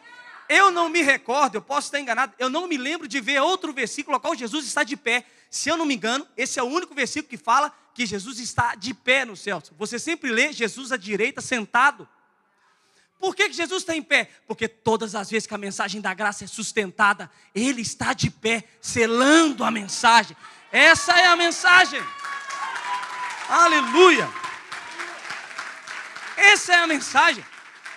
[0.50, 3.74] Eu não me recordo, eu posso estar enganado, eu não me lembro de ver outro
[3.74, 5.26] versículo ao qual Jesus está de pé.
[5.50, 8.76] Se eu não me engano, esse é o único versículo que fala que Jesus está
[8.76, 9.62] de pé no céu.
[9.78, 12.08] Você sempre lê Jesus à direita, sentado.
[13.20, 14.30] Por que Jesus está em pé?
[14.46, 18.64] Porque todas as vezes que a mensagem da graça é sustentada, Ele está de pé,
[18.80, 20.38] selando a mensagem.
[20.72, 22.02] Essa é a mensagem.
[23.50, 24.30] Aleluia.
[26.36, 27.44] Essa é a mensagem.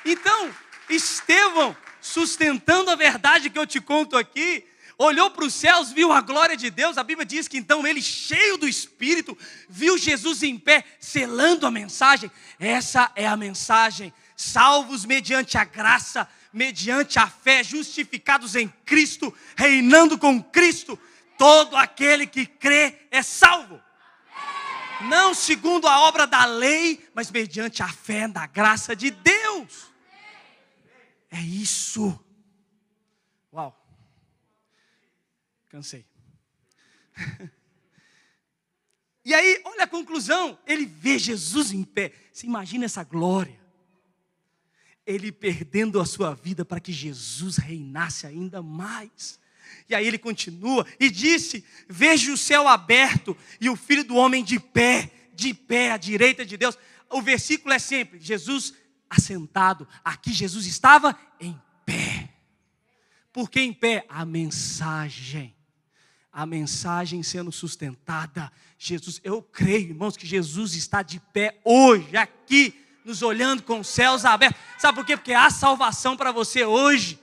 [0.04, 0.50] Então,
[0.88, 4.64] Estevão, sustentando a verdade que eu te conto aqui,
[4.98, 6.98] olhou para os céus, viu a glória de Deus.
[6.98, 9.36] A Bíblia diz que então ele, cheio do Espírito,
[9.68, 12.30] viu Jesus em pé, selando a mensagem.
[12.58, 14.12] Essa é a mensagem.
[14.36, 20.98] Salvos mediante a graça, mediante a fé, justificados em Cristo, reinando com Cristo.
[21.38, 23.80] Todo aquele que crê é salvo.
[25.02, 29.89] Não segundo a obra da lei, mas mediante a fé na graça de Deus.
[31.30, 32.18] É isso.
[33.52, 33.76] Uau.
[35.68, 36.04] Cansei.
[39.24, 40.58] e aí, olha a conclusão.
[40.66, 42.12] Ele vê Jesus em pé.
[42.32, 43.60] Você imagina essa glória.
[45.06, 49.38] Ele perdendo a sua vida para que Jesus reinasse ainda mais.
[49.88, 54.44] E aí ele continua e disse: Vejo o céu aberto e o filho do homem
[54.44, 56.76] de pé, de pé à direita de Deus.
[57.08, 58.74] O versículo é sempre: Jesus
[59.10, 59.86] assentado.
[60.04, 62.32] Aqui Jesus estava em pé.
[63.32, 64.06] Por que em pé?
[64.08, 65.54] A mensagem
[66.32, 68.50] a mensagem sendo sustentada.
[68.78, 73.88] Jesus, eu creio, irmãos, que Jesus está de pé hoje, aqui, nos olhando com os
[73.88, 74.60] céus abertos.
[74.78, 75.16] Sabe por quê?
[75.16, 77.18] Porque há salvação para você hoje.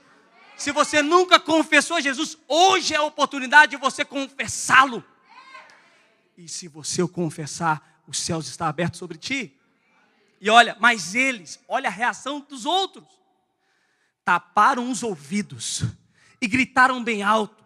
[0.56, 5.04] Se você nunca confessou Jesus, hoje é a oportunidade de você confessá-lo.
[6.36, 9.57] E se você o confessar, os céus estão abertos sobre ti.
[10.40, 13.06] E olha, mas eles, olha a reação dos outros.
[14.24, 15.84] Taparam os ouvidos
[16.40, 17.58] e gritaram bem alto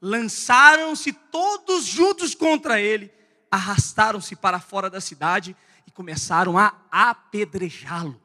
[0.00, 3.12] lançaram-se todos juntos contra ele,
[3.50, 8.20] arrastaram-se para fora da cidade e começaram a apedrejá-lo.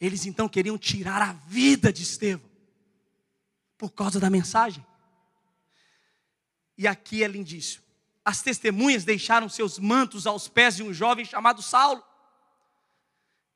[0.00, 2.48] Eles então queriam tirar a vida de Estevão
[3.76, 4.84] por causa da mensagem.
[6.76, 7.84] E aqui é lindíssimo.
[8.24, 12.02] As testemunhas deixaram seus mantos aos pés de um jovem chamado Saulo.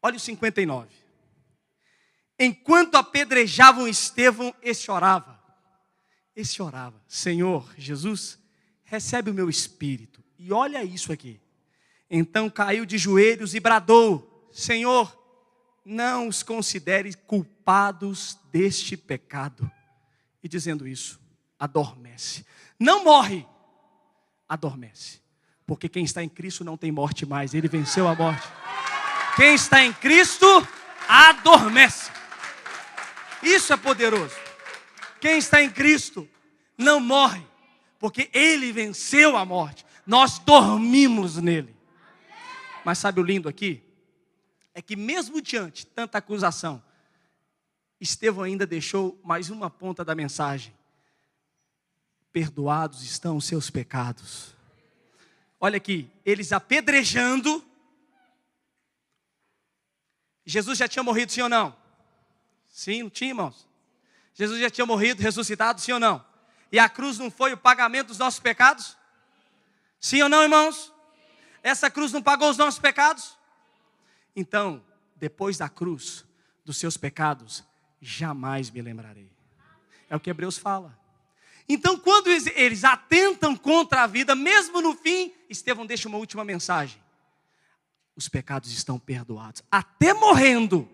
[0.05, 0.87] Olha o 59.
[2.39, 5.43] Enquanto apedrejavam Estevão, esse orava.
[6.37, 8.39] Esse orava: Senhor Jesus,
[8.83, 10.23] recebe o meu espírito.
[10.39, 11.41] E olha isso aqui.
[12.11, 15.19] Então caiu de joelhos e bradou: Senhor,
[15.83, 19.71] não os considere culpados deste pecado.
[20.43, 21.19] E dizendo isso,
[21.59, 22.45] adormece.
[22.79, 23.47] Não morre,
[24.47, 25.23] adormece.
[25.67, 28.47] Porque quem está em Cristo não tem morte mais, ele venceu a morte.
[29.37, 30.47] Quem está em Cristo,
[31.09, 32.11] adormece.
[33.43, 34.35] Isso é poderoso.
[35.21, 36.29] Quem está em Cristo
[36.79, 37.45] não morre,
[37.99, 39.85] porque ele venceu a morte.
[40.07, 41.75] Nós dormimos nele.
[42.85, 43.83] Mas sabe o lindo aqui?
[44.75, 46.83] É que mesmo diante de tanta acusação,
[48.01, 50.75] Estevão ainda deixou mais uma ponta da mensagem.
[52.33, 54.55] Perdoados estão os seus pecados.
[55.59, 57.65] Olha aqui, eles apedrejando.
[60.45, 61.77] Jesus já tinha morrido, sim ou não?
[62.69, 63.69] Sim, não tinha, irmãos?
[64.35, 66.25] Jesus já tinha morrido, ressuscitado, sim ou não?
[66.71, 68.97] E a cruz não foi o pagamento dos nossos pecados?
[70.01, 70.93] Sim ou não, irmãos?
[71.63, 73.39] Essa cruz não pagou os nossos pecados?
[74.35, 74.85] Então,
[75.17, 76.25] depois da cruz,
[76.65, 77.63] dos seus pecados,
[78.01, 79.31] jamais me lembrarei.
[80.11, 80.99] É o que Hebreus fala.
[81.69, 87.01] Então, quando eles atentam contra a vida, mesmo no fim, Estevão deixa uma última mensagem:
[88.17, 89.63] os pecados estão perdoados.
[89.71, 90.89] Até morrendo,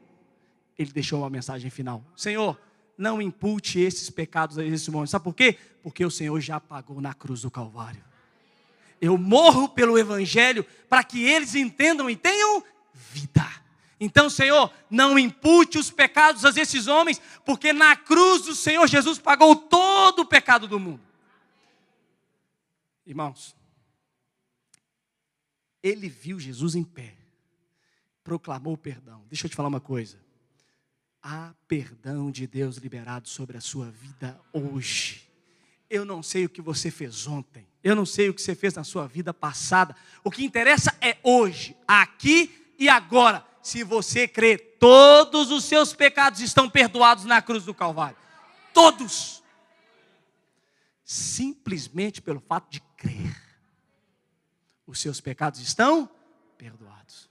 [0.78, 2.58] ele deixou uma mensagem final: Senhor,
[2.96, 5.10] não impute esses pecados a esse momento.
[5.10, 5.58] Sabe por quê?
[5.82, 8.02] Porque o Senhor já pagou na cruz do Calvário.
[9.00, 12.62] Eu morro pelo Evangelho para que eles entendam e tenham
[12.94, 13.48] vida.
[13.98, 19.18] Então, Senhor, não impute os pecados a esses homens, porque na cruz o Senhor Jesus
[19.18, 21.00] pagou todo o pecado do mundo.
[23.06, 23.54] Irmãos,
[25.82, 27.14] ele viu Jesus em pé,
[28.22, 29.24] proclamou perdão.
[29.28, 30.18] Deixa eu te falar uma coisa
[31.22, 35.28] há perdão de Deus liberado sobre a sua vida hoje.
[35.88, 38.74] Eu não sei o que você fez ontem, eu não sei o que você fez
[38.74, 39.94] na sua vida passada.
[40.22, 43.44] O que interessa é hoje, aqui e agora.
[43.62, 48.16] Se você crê, todos os seus pecados estão perdoados na cruz do Calvário.
[48.72, 49.42] Todos.
[51.04, 53.49] Simplesmente pelo fato de crer.
[54.90, 56.10] Os seus pecados estão
[56.58, 57.30] perdoados.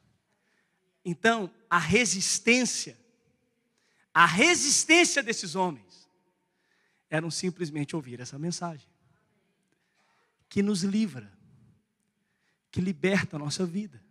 [1.03, 2.97] Então, a resistência
[4.13, 6.09] a resistência desses homens
[7.09, 8.87] eram simplesmente ouvir essa mensagem,
[10.47, 11.31] que nos livra,
[12.71, 14.03] que liberta a nossa vida,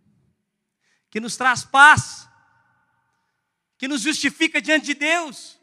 [1.10, 2.28] que nos traz paz,
[3.76, 5.58] que nos justifica diante de Deus,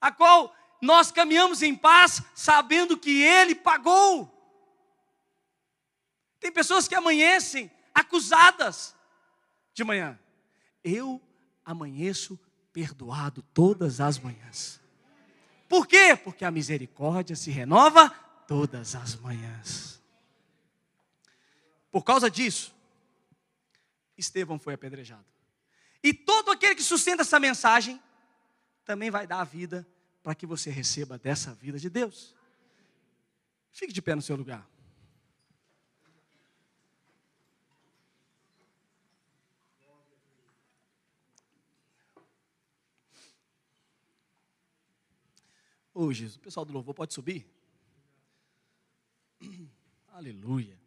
[0.00, 4.39] a qual nós caminhamos em paz, sabendo que Ele pagou.
[6.40, 8.96] Tem pessoas que amanhecem acusadas
[9.74, 10.18] de manhã.
[10.82, 11.20] Eu
[11.64, 12.40] amanheço
[12.72, 14.80] perdoado todas as manhãs.
[15.68, 16.16] Por quê?
[16.16, 18.10] Porque a misericórdia se renova
[18.48, 20.02] todas as manhãs.
[21.90, 22.74] Por causa disso,
[24.16, 25.24] Estevão foi apedrejado.
[26.02, 28.00] E todo aquele que sustenta essa mensagem
[28.84, 29.86] também vai dar a vida
[30.22, 32.34] para que você receba dessa vida de Deus.
[33.72, 34.66] Fique de pé no seu lugar.
[45.92, 47.46] Ô oh, Jesus, o pessoal do louvor pode subir?
[50.12, 50.78] Aleluia.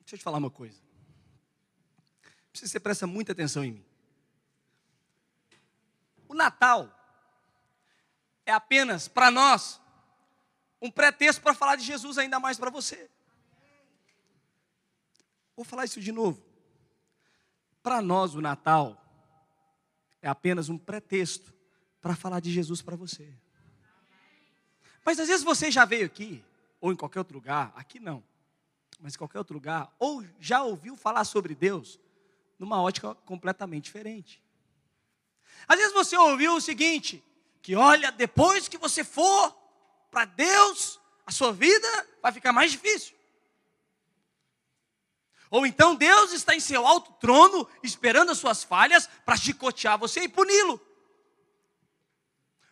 [0.00, 0.80] Deixa eu te falar uma coisa.
[2.50, 3.84] Precisa que você presta muita atenção em mim.
[6.26, 6.92] O Natal
[8.44, 9.80] é apenas para nós
[10.80, 13.10] um pretexto para falar de Jesus ainda mais para você.
[15.54, 16.42] Vou falar isso de novo.
[17.82, 19.04] Para nós, o Natal
[20.20, 21.52] é apenas um pretexto
[22.08, 23.28] para falar de Jesus para você.
[25.04, 26.42] Mas às vezes você já veio aqui,
[26.80, 28.24] ou em qualquer outro lugar, aqui não,
[28.98, 32.00] mas em qualquer outro lugar, ou já ouviu falar sobre Deus
[32.58, 34.42] numa ótica completamente diferente.
[35.66, 37.22] Às vezes você ouviu o seguinte:
[37.60, 39.54] que olha, depois que você for
[40.10, 43.14] para Deus, a sua vida vai ficar mais difícil.
[45.50, 50.22] Ou então Deus está em seu alto trono, esperando as suas falhas para chicotear você
[50.22, 50.87] e puni-lo.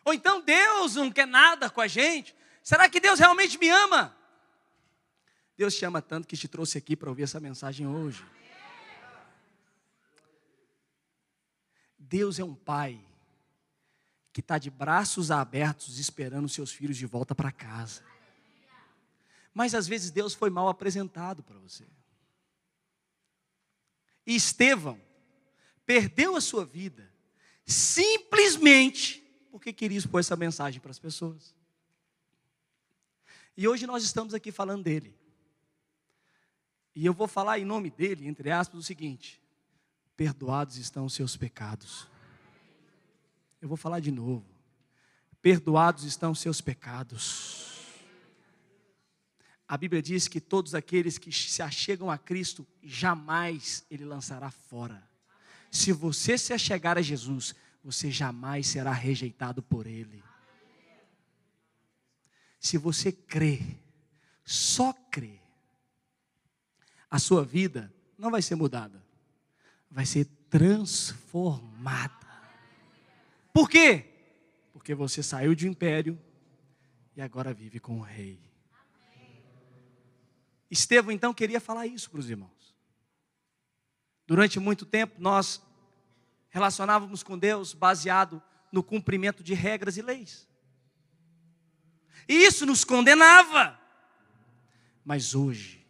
[0.07, 2.33] Ou então Deus não quer nada com a gente.
[2.63, 4.17] Será que Deus realmente me ama?
[5.57, 8.25] Deus te ama tanto que te trouxe aqui para ouvir essa mensagem hoje.
[11.99, 13.05] Deus é um pai
[14.31, 18.01] que está de braços abertos esperando seus filhos de volta para casa.
[19.53, 21.85] Mas às vezes Deus foi mal apresentado para você.
[24.25, 25.01] E Estevão
[25.85, 27.11] perdeu a sua vida
[27.65, 31.55] simplesmente porque queria expor essa mensagem para as pessoas.
[33.55, 35.15] E hoje nós estamos aqui falando dele.
[36.95, 39.41] E eu vou falar em nome dele, entre aspas, o seguinte:
[40.15, 42.07] perdoados estão os seus pecados.
[43.61, 44.45] Eu vou falar de novo.
[45.41, 47.67] Perdoados estão os seus pecados.
[49.67, 55.07] A Bíblia diz que todos aqueles que se achegam a Cristo, jamais Ele lançará fora.
[55.69, 57.53] Se você se achegar a Jesus,
[57.87, 60.21] você jamais será rejeitado por Ele.
[62.59, 63.61] Se você crê,
[64.43, 65.39] só crê,
[67.09, 69.01] a sua vida não vai ser mudada,
[69.89, 72.27] vai ser transformada.
[73.53, 74.05] Por quê?
[74.73, 76.21] Porque você saiu de um império
[77.15, 78.37] e agora vive com o rei.
[80.69, 82.75] Estevão então queria falar isso para os irmãos.
[84.25, 85.65] Durante muito tempo nós
[86.49, 88.41] relacionávamos com Deus baseado
[88.71, 90.47] no cumprimento de regras e leis.
[92.27, 93.79] E isso nos condenava.
[95.05, 95.85] Mas hoje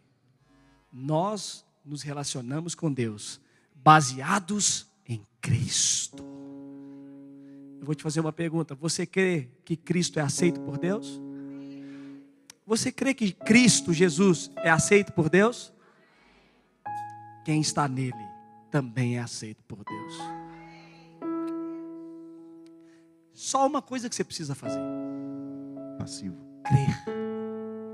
[0.91, 3.39] nós nos relacionamos com Deus
[3.75, 6.23] baseados em Cristo.
[7.79, 11.19] Eu vou te fazer uma pergunta: você crê que Cristo é aceito por Deus?
[12.65, 15.71] Você crê que Cristo, Jesus, é aceito por Deus?
[17.45, 18.13] Quem está nele
[18.69, 20.36] também é aceito por Deus.
[23.37, 24.81] Só uma coisa que você precisa fazer:
[25.99, 26.35] Passivo.
[26.65, 27.05] crer.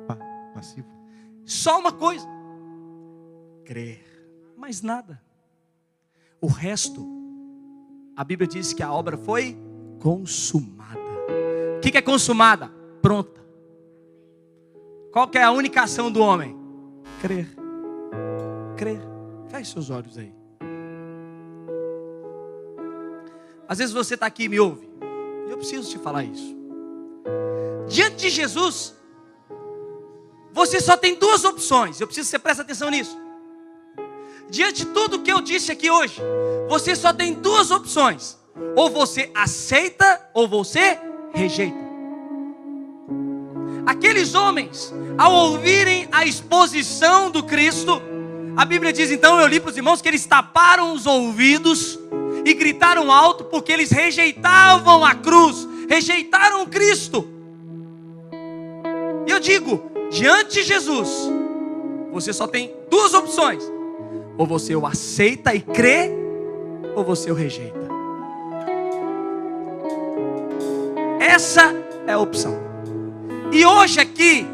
[0.08, 0.18] Pa
[0.54, 0.88] passivo.
[1.44, 2.26] Só uma coisa:
[3.66, 4.02] crer.
[4.56, 5.22] Mais nada.
[6.39, 7.06] O resto,
[8.16, 9.58] a Bíblia diz que a obra foi
[10.00, 10.98] consumada.
[11.78, 12.72] O que é consumada?
[13.02, 13.44] Pronta.
[15.12, 16.58] Qual que é a única ação do homem?
[17.20, 17.54] Crer.
[18.78, 19.02] Crer.
[19.50, 20.34] Feche seus olhos aí.
[23.68, 24.93] Às vezes você está aqui e me ouve.
[25.54, 26.58] Eu preciso te falar isso.
[27.88, 28.95] Diante de Jesus,
[30.51, 32.01] você só tem duas opções.
[32.01, 33.16] Eu preciso que você preste atenção nisso.
[34.49, 36.20] Diante de tudo que eu disse aqui hoje,
[36.68, 38.36] você só tem duas opções.
[38.76, 40.99] Ou você aceita ou você
[41.36, 41.78] rejeita.
[43.86, 48.01] Aqueles homens, ao ouvirem a exposição do Cristo,
[48.58, 51.99] a Bíblia diz então, eu li para os irmãos que eles taparam os ouvidos
[52.46, 57.28] e gritaram alto porque eles rejeitavam a cruz, rejeitaram Cristo.
[59.26, 59.82] E eu digo,
[60.12, 61.10] diante de Jesus,
[62.12, 63.64] você só tem duas opções:
[64.38, 66.12] ou você o aceita e crê,
[66.96, 67.84] ou você o rejeita.
[71.20, 71.74] Essa
[72.06, 72.56] é a opção.
[73.52, 74.46] E hoje aqui,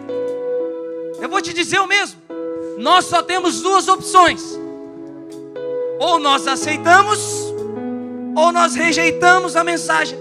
[1.22, 2.20] eu vou te dizer o mesmo.
[2.78, 4.58] Nós só temos duas opções:
[6.00, 7.49] ou nós aceitamos,
[8.40, 10.18] ou nós rejeitamos a mensagem.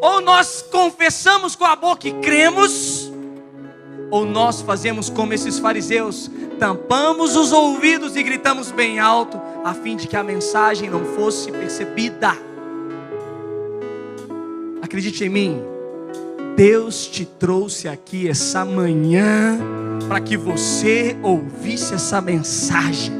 [0.00, 3.10] Ou nós confessamos com a boca e cremos,
[4.10, 6.28] ou nós fazemos como esses fariseus,
[6.58, 11.52] tampamos os ouvidos e gritamos bem alto, a fim de que a mensagem não fosse
[11.52, 12.36] percebida.
[14.82, 15.62] Acredite em mim,
[16.56, 19.58] Deus te trouxe aqui essa manhã
[20.08, 23.12] para que você ouvisse essa mensagem.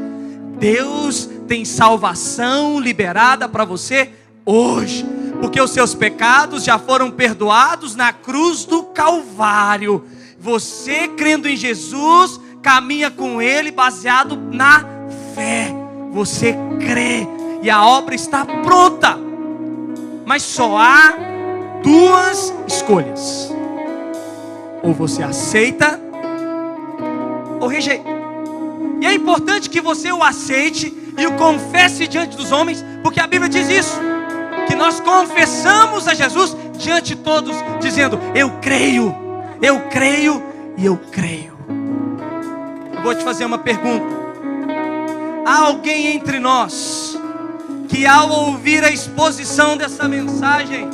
[0.59, 4.11] Deus tem salvação liberada para você
[4.44, 5.05] hoje,
[5.40, 10.05] porque os seus pecados já foram perdoados na cruz do Calvário.
[10.38, 14.84] Você crendo em Jesus, caminha com Ele baseado na
[15.34, 15.74] fé.
[16.12, 17.26] Você crê
[17.62, 19.18] e a obra está pronta,
[20.26, 21.14] mas só há
[21.82, 23.51] duas escolhas:
[24.82, 25.99] ou você aceita,
[27.59, 28.18] ou rejeita.
[29.01, 33.27] E é importante que você o aceite e o confesse diante dos homens, porque a
[33.27, 33.99] Bíblia diz isso:
[34.69, 39.14] que nós confessamos a Jesus diante de todos, dizendo: Eu creio,
[39.61, 40.43] eu creio
[40.77, 41.59] e eu creio.
[42.95, 44.16] Eu vou te fazer uma pergunta.
[45.45, 47.19] Há alguém entre nós
[47.89, 50.89] que, ao ouvir a exposição dessa mensagem,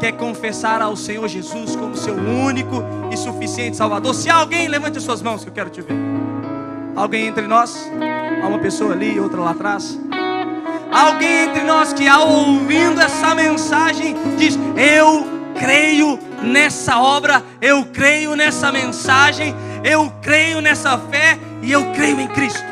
[0.00, 4.14] quer confessar ao Senhor Jesus como seu único e suficiente Salvador?
[4.14, 5.94] Se há alguém, levante as suas mãos que eu quero te ver.
[6.96, 7.90] Alguém entre nós?
[8.42, 10.00] Há uma pessoa ali, outra lá atrás.
[10.90, 15.26] Alguém entre nós que, ao ouvindo essa mensagem, diz: Eu
[15.58, 22.28] creio nessa obra, eu creio nessa mensagem, eu creio nessa fé e eu creio em
[22.28, 22.64] Cristo.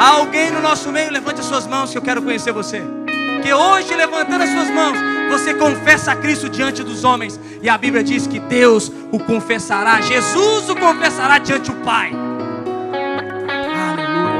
[0.00, 2.82] Há alguém no nosso meio, levante as suas mãos que eu quero conhecer você.
[3.42, 4.98] Que hoje, levantando as suas mãos,
[5.30, 7.38] você confessa a Cristo diante dos homens.
[7.62, 12.27] E a Bíblia diz que Deus o confessará, Jesus o confessará diante do Pai.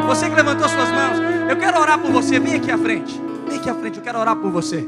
[0.08, 1.18] Você que levantou as suas mãos,
[1.50, 2.40] eu quero orar por você.
[2.40, 3.20] Vem aqui à frente.
[3.46, 4.82] Vem aqui à frente, eu quero orar por você.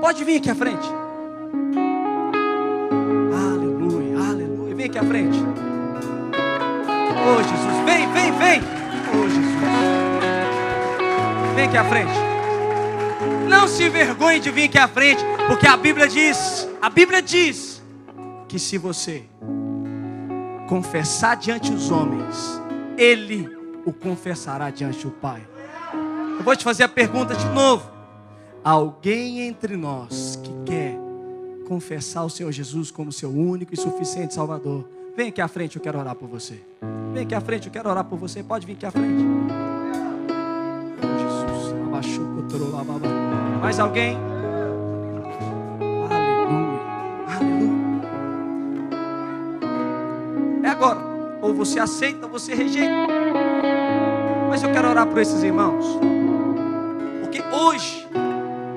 [0.00, 0.88] Pode vir aqui à frente.
[3.30, 4.74] Aleluia, aleluia.
[4.74, 5.38] Vem aqui à frente.
[7.28, 8.62] Oh Jesus, vem, vem, vem.
[9.12, 9.52] Oh Jesus.
[11.54, 12.14] Vem aqui à frente.
[13.50, 17.82] Não se vergonhe de vir aqui à frente, porque a Bíblia diz, a Bíblia diz
[18.48, 19.24] que se você
[20.70, 22.58] confessar diante dos homens,
[22.96, 25.42] ele o confessará diante do Pai.
[26.38, 27.90] Eu vou te fazer a pergunta de novo.
[28.64, 30.96] Alguém entre nós que quer
[31.66, 35.82] confessar o Senhor Jesus como seu único e suficiente Salvador, vem aqui à frente, eu
[35.82, 36.60] quero orar por você.
[37.12, 38.42] Vem aqui à frente, eu quero orar por você.
[38.42, 39.22] Pode vir aqui à frente.
[41.18, 42.32] Jesus, abaixou,
[43.60, 44.31] mais alguém?
[51.42, 52.94] Ou você aceita ou você rejeita.
[54.48, 55.84] Mas eu quero orar por esses irmãos.
[57.20, 58.06] Porque hoje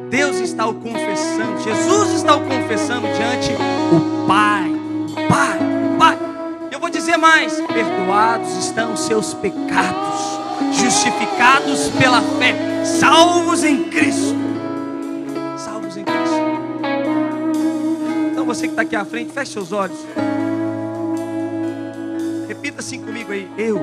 [0.09, 3.51] Deus está o confessando, Jesus está o confessando diante
[3.91, 4.71] o Pai.
[5.29, 5.59] Pai,
[5.99, 6.17] Pai.
[6.71, 10.39] Eu vou dizer mais: perdoados estão seus pecados,
[10.71, 14.35] justificados pela fé, salvos em Cristo.
[15.57, 16.35] Salvos em Cristo.
[18.31, 19.99] Então você que está aqui à frente, feche seus olhos.
[22.65, 23.47] Repita assim comigo aí.
[23.59, 23.79] Eu,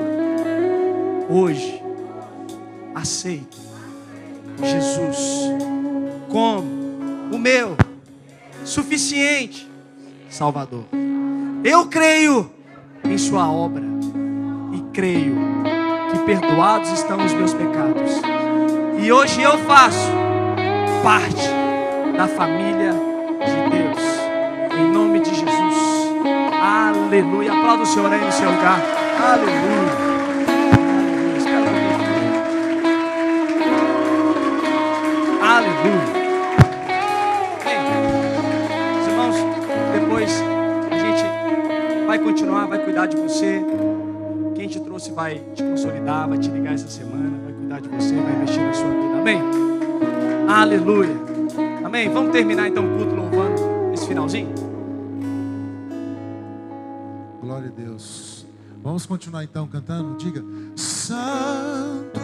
[1.29, 1.81] hoje,
[2.93, 3.57] aceito
[4.61, 5.17] Jesus
[6.29, 6.67] como
[7.31, 7.77] o meu
[8.65, 9.71] suficiente
[10.29, 10.83] Salvador.
[11.63, 12.51] Eu creio
[13.05, 13.85] em Sua obra
[14.73, 15.37] e creio
[16.11, 18.11] que perdoados estão os meus pecados.
[19.01, 20.11] E hoje eu faço
[21.01, 21.47] parte
[22.17, 22.91] da família
[27.13, 27.53] Aleluia.
[27.53, 28.81] Aplauda o Senhor aí no seu lugar.
[29.21, 30.13] Aleluia.
[35.43, 36.23] Aleluia.
[37.63, 37.77] Bem,
[38.99, 39.35] os irmãos,
[39.93, 40.43] depois
[40.89, 43.63] a gente vai continuar, vai cuidar de você.
[44.55, 48.15] Quem te trouxe vai te consolidar, vai te ligar essa semana, vai cuidar de você,
[48.15, 49.19] vai investir na sua vida.
[49.19, 49.39] Amém?
[50.47, 51.15] Aleluia.
[51.83, 52.09] Amém?
[52.09, 54.72] Vamos terminar então o culto louvando esse finalzinho?
[57.75, 58.45] Deus.
[58.81, 60.17] Vamos continuar então cantando?
[60.17, 60.43] Diga:
[60.75, 62.19] Santo.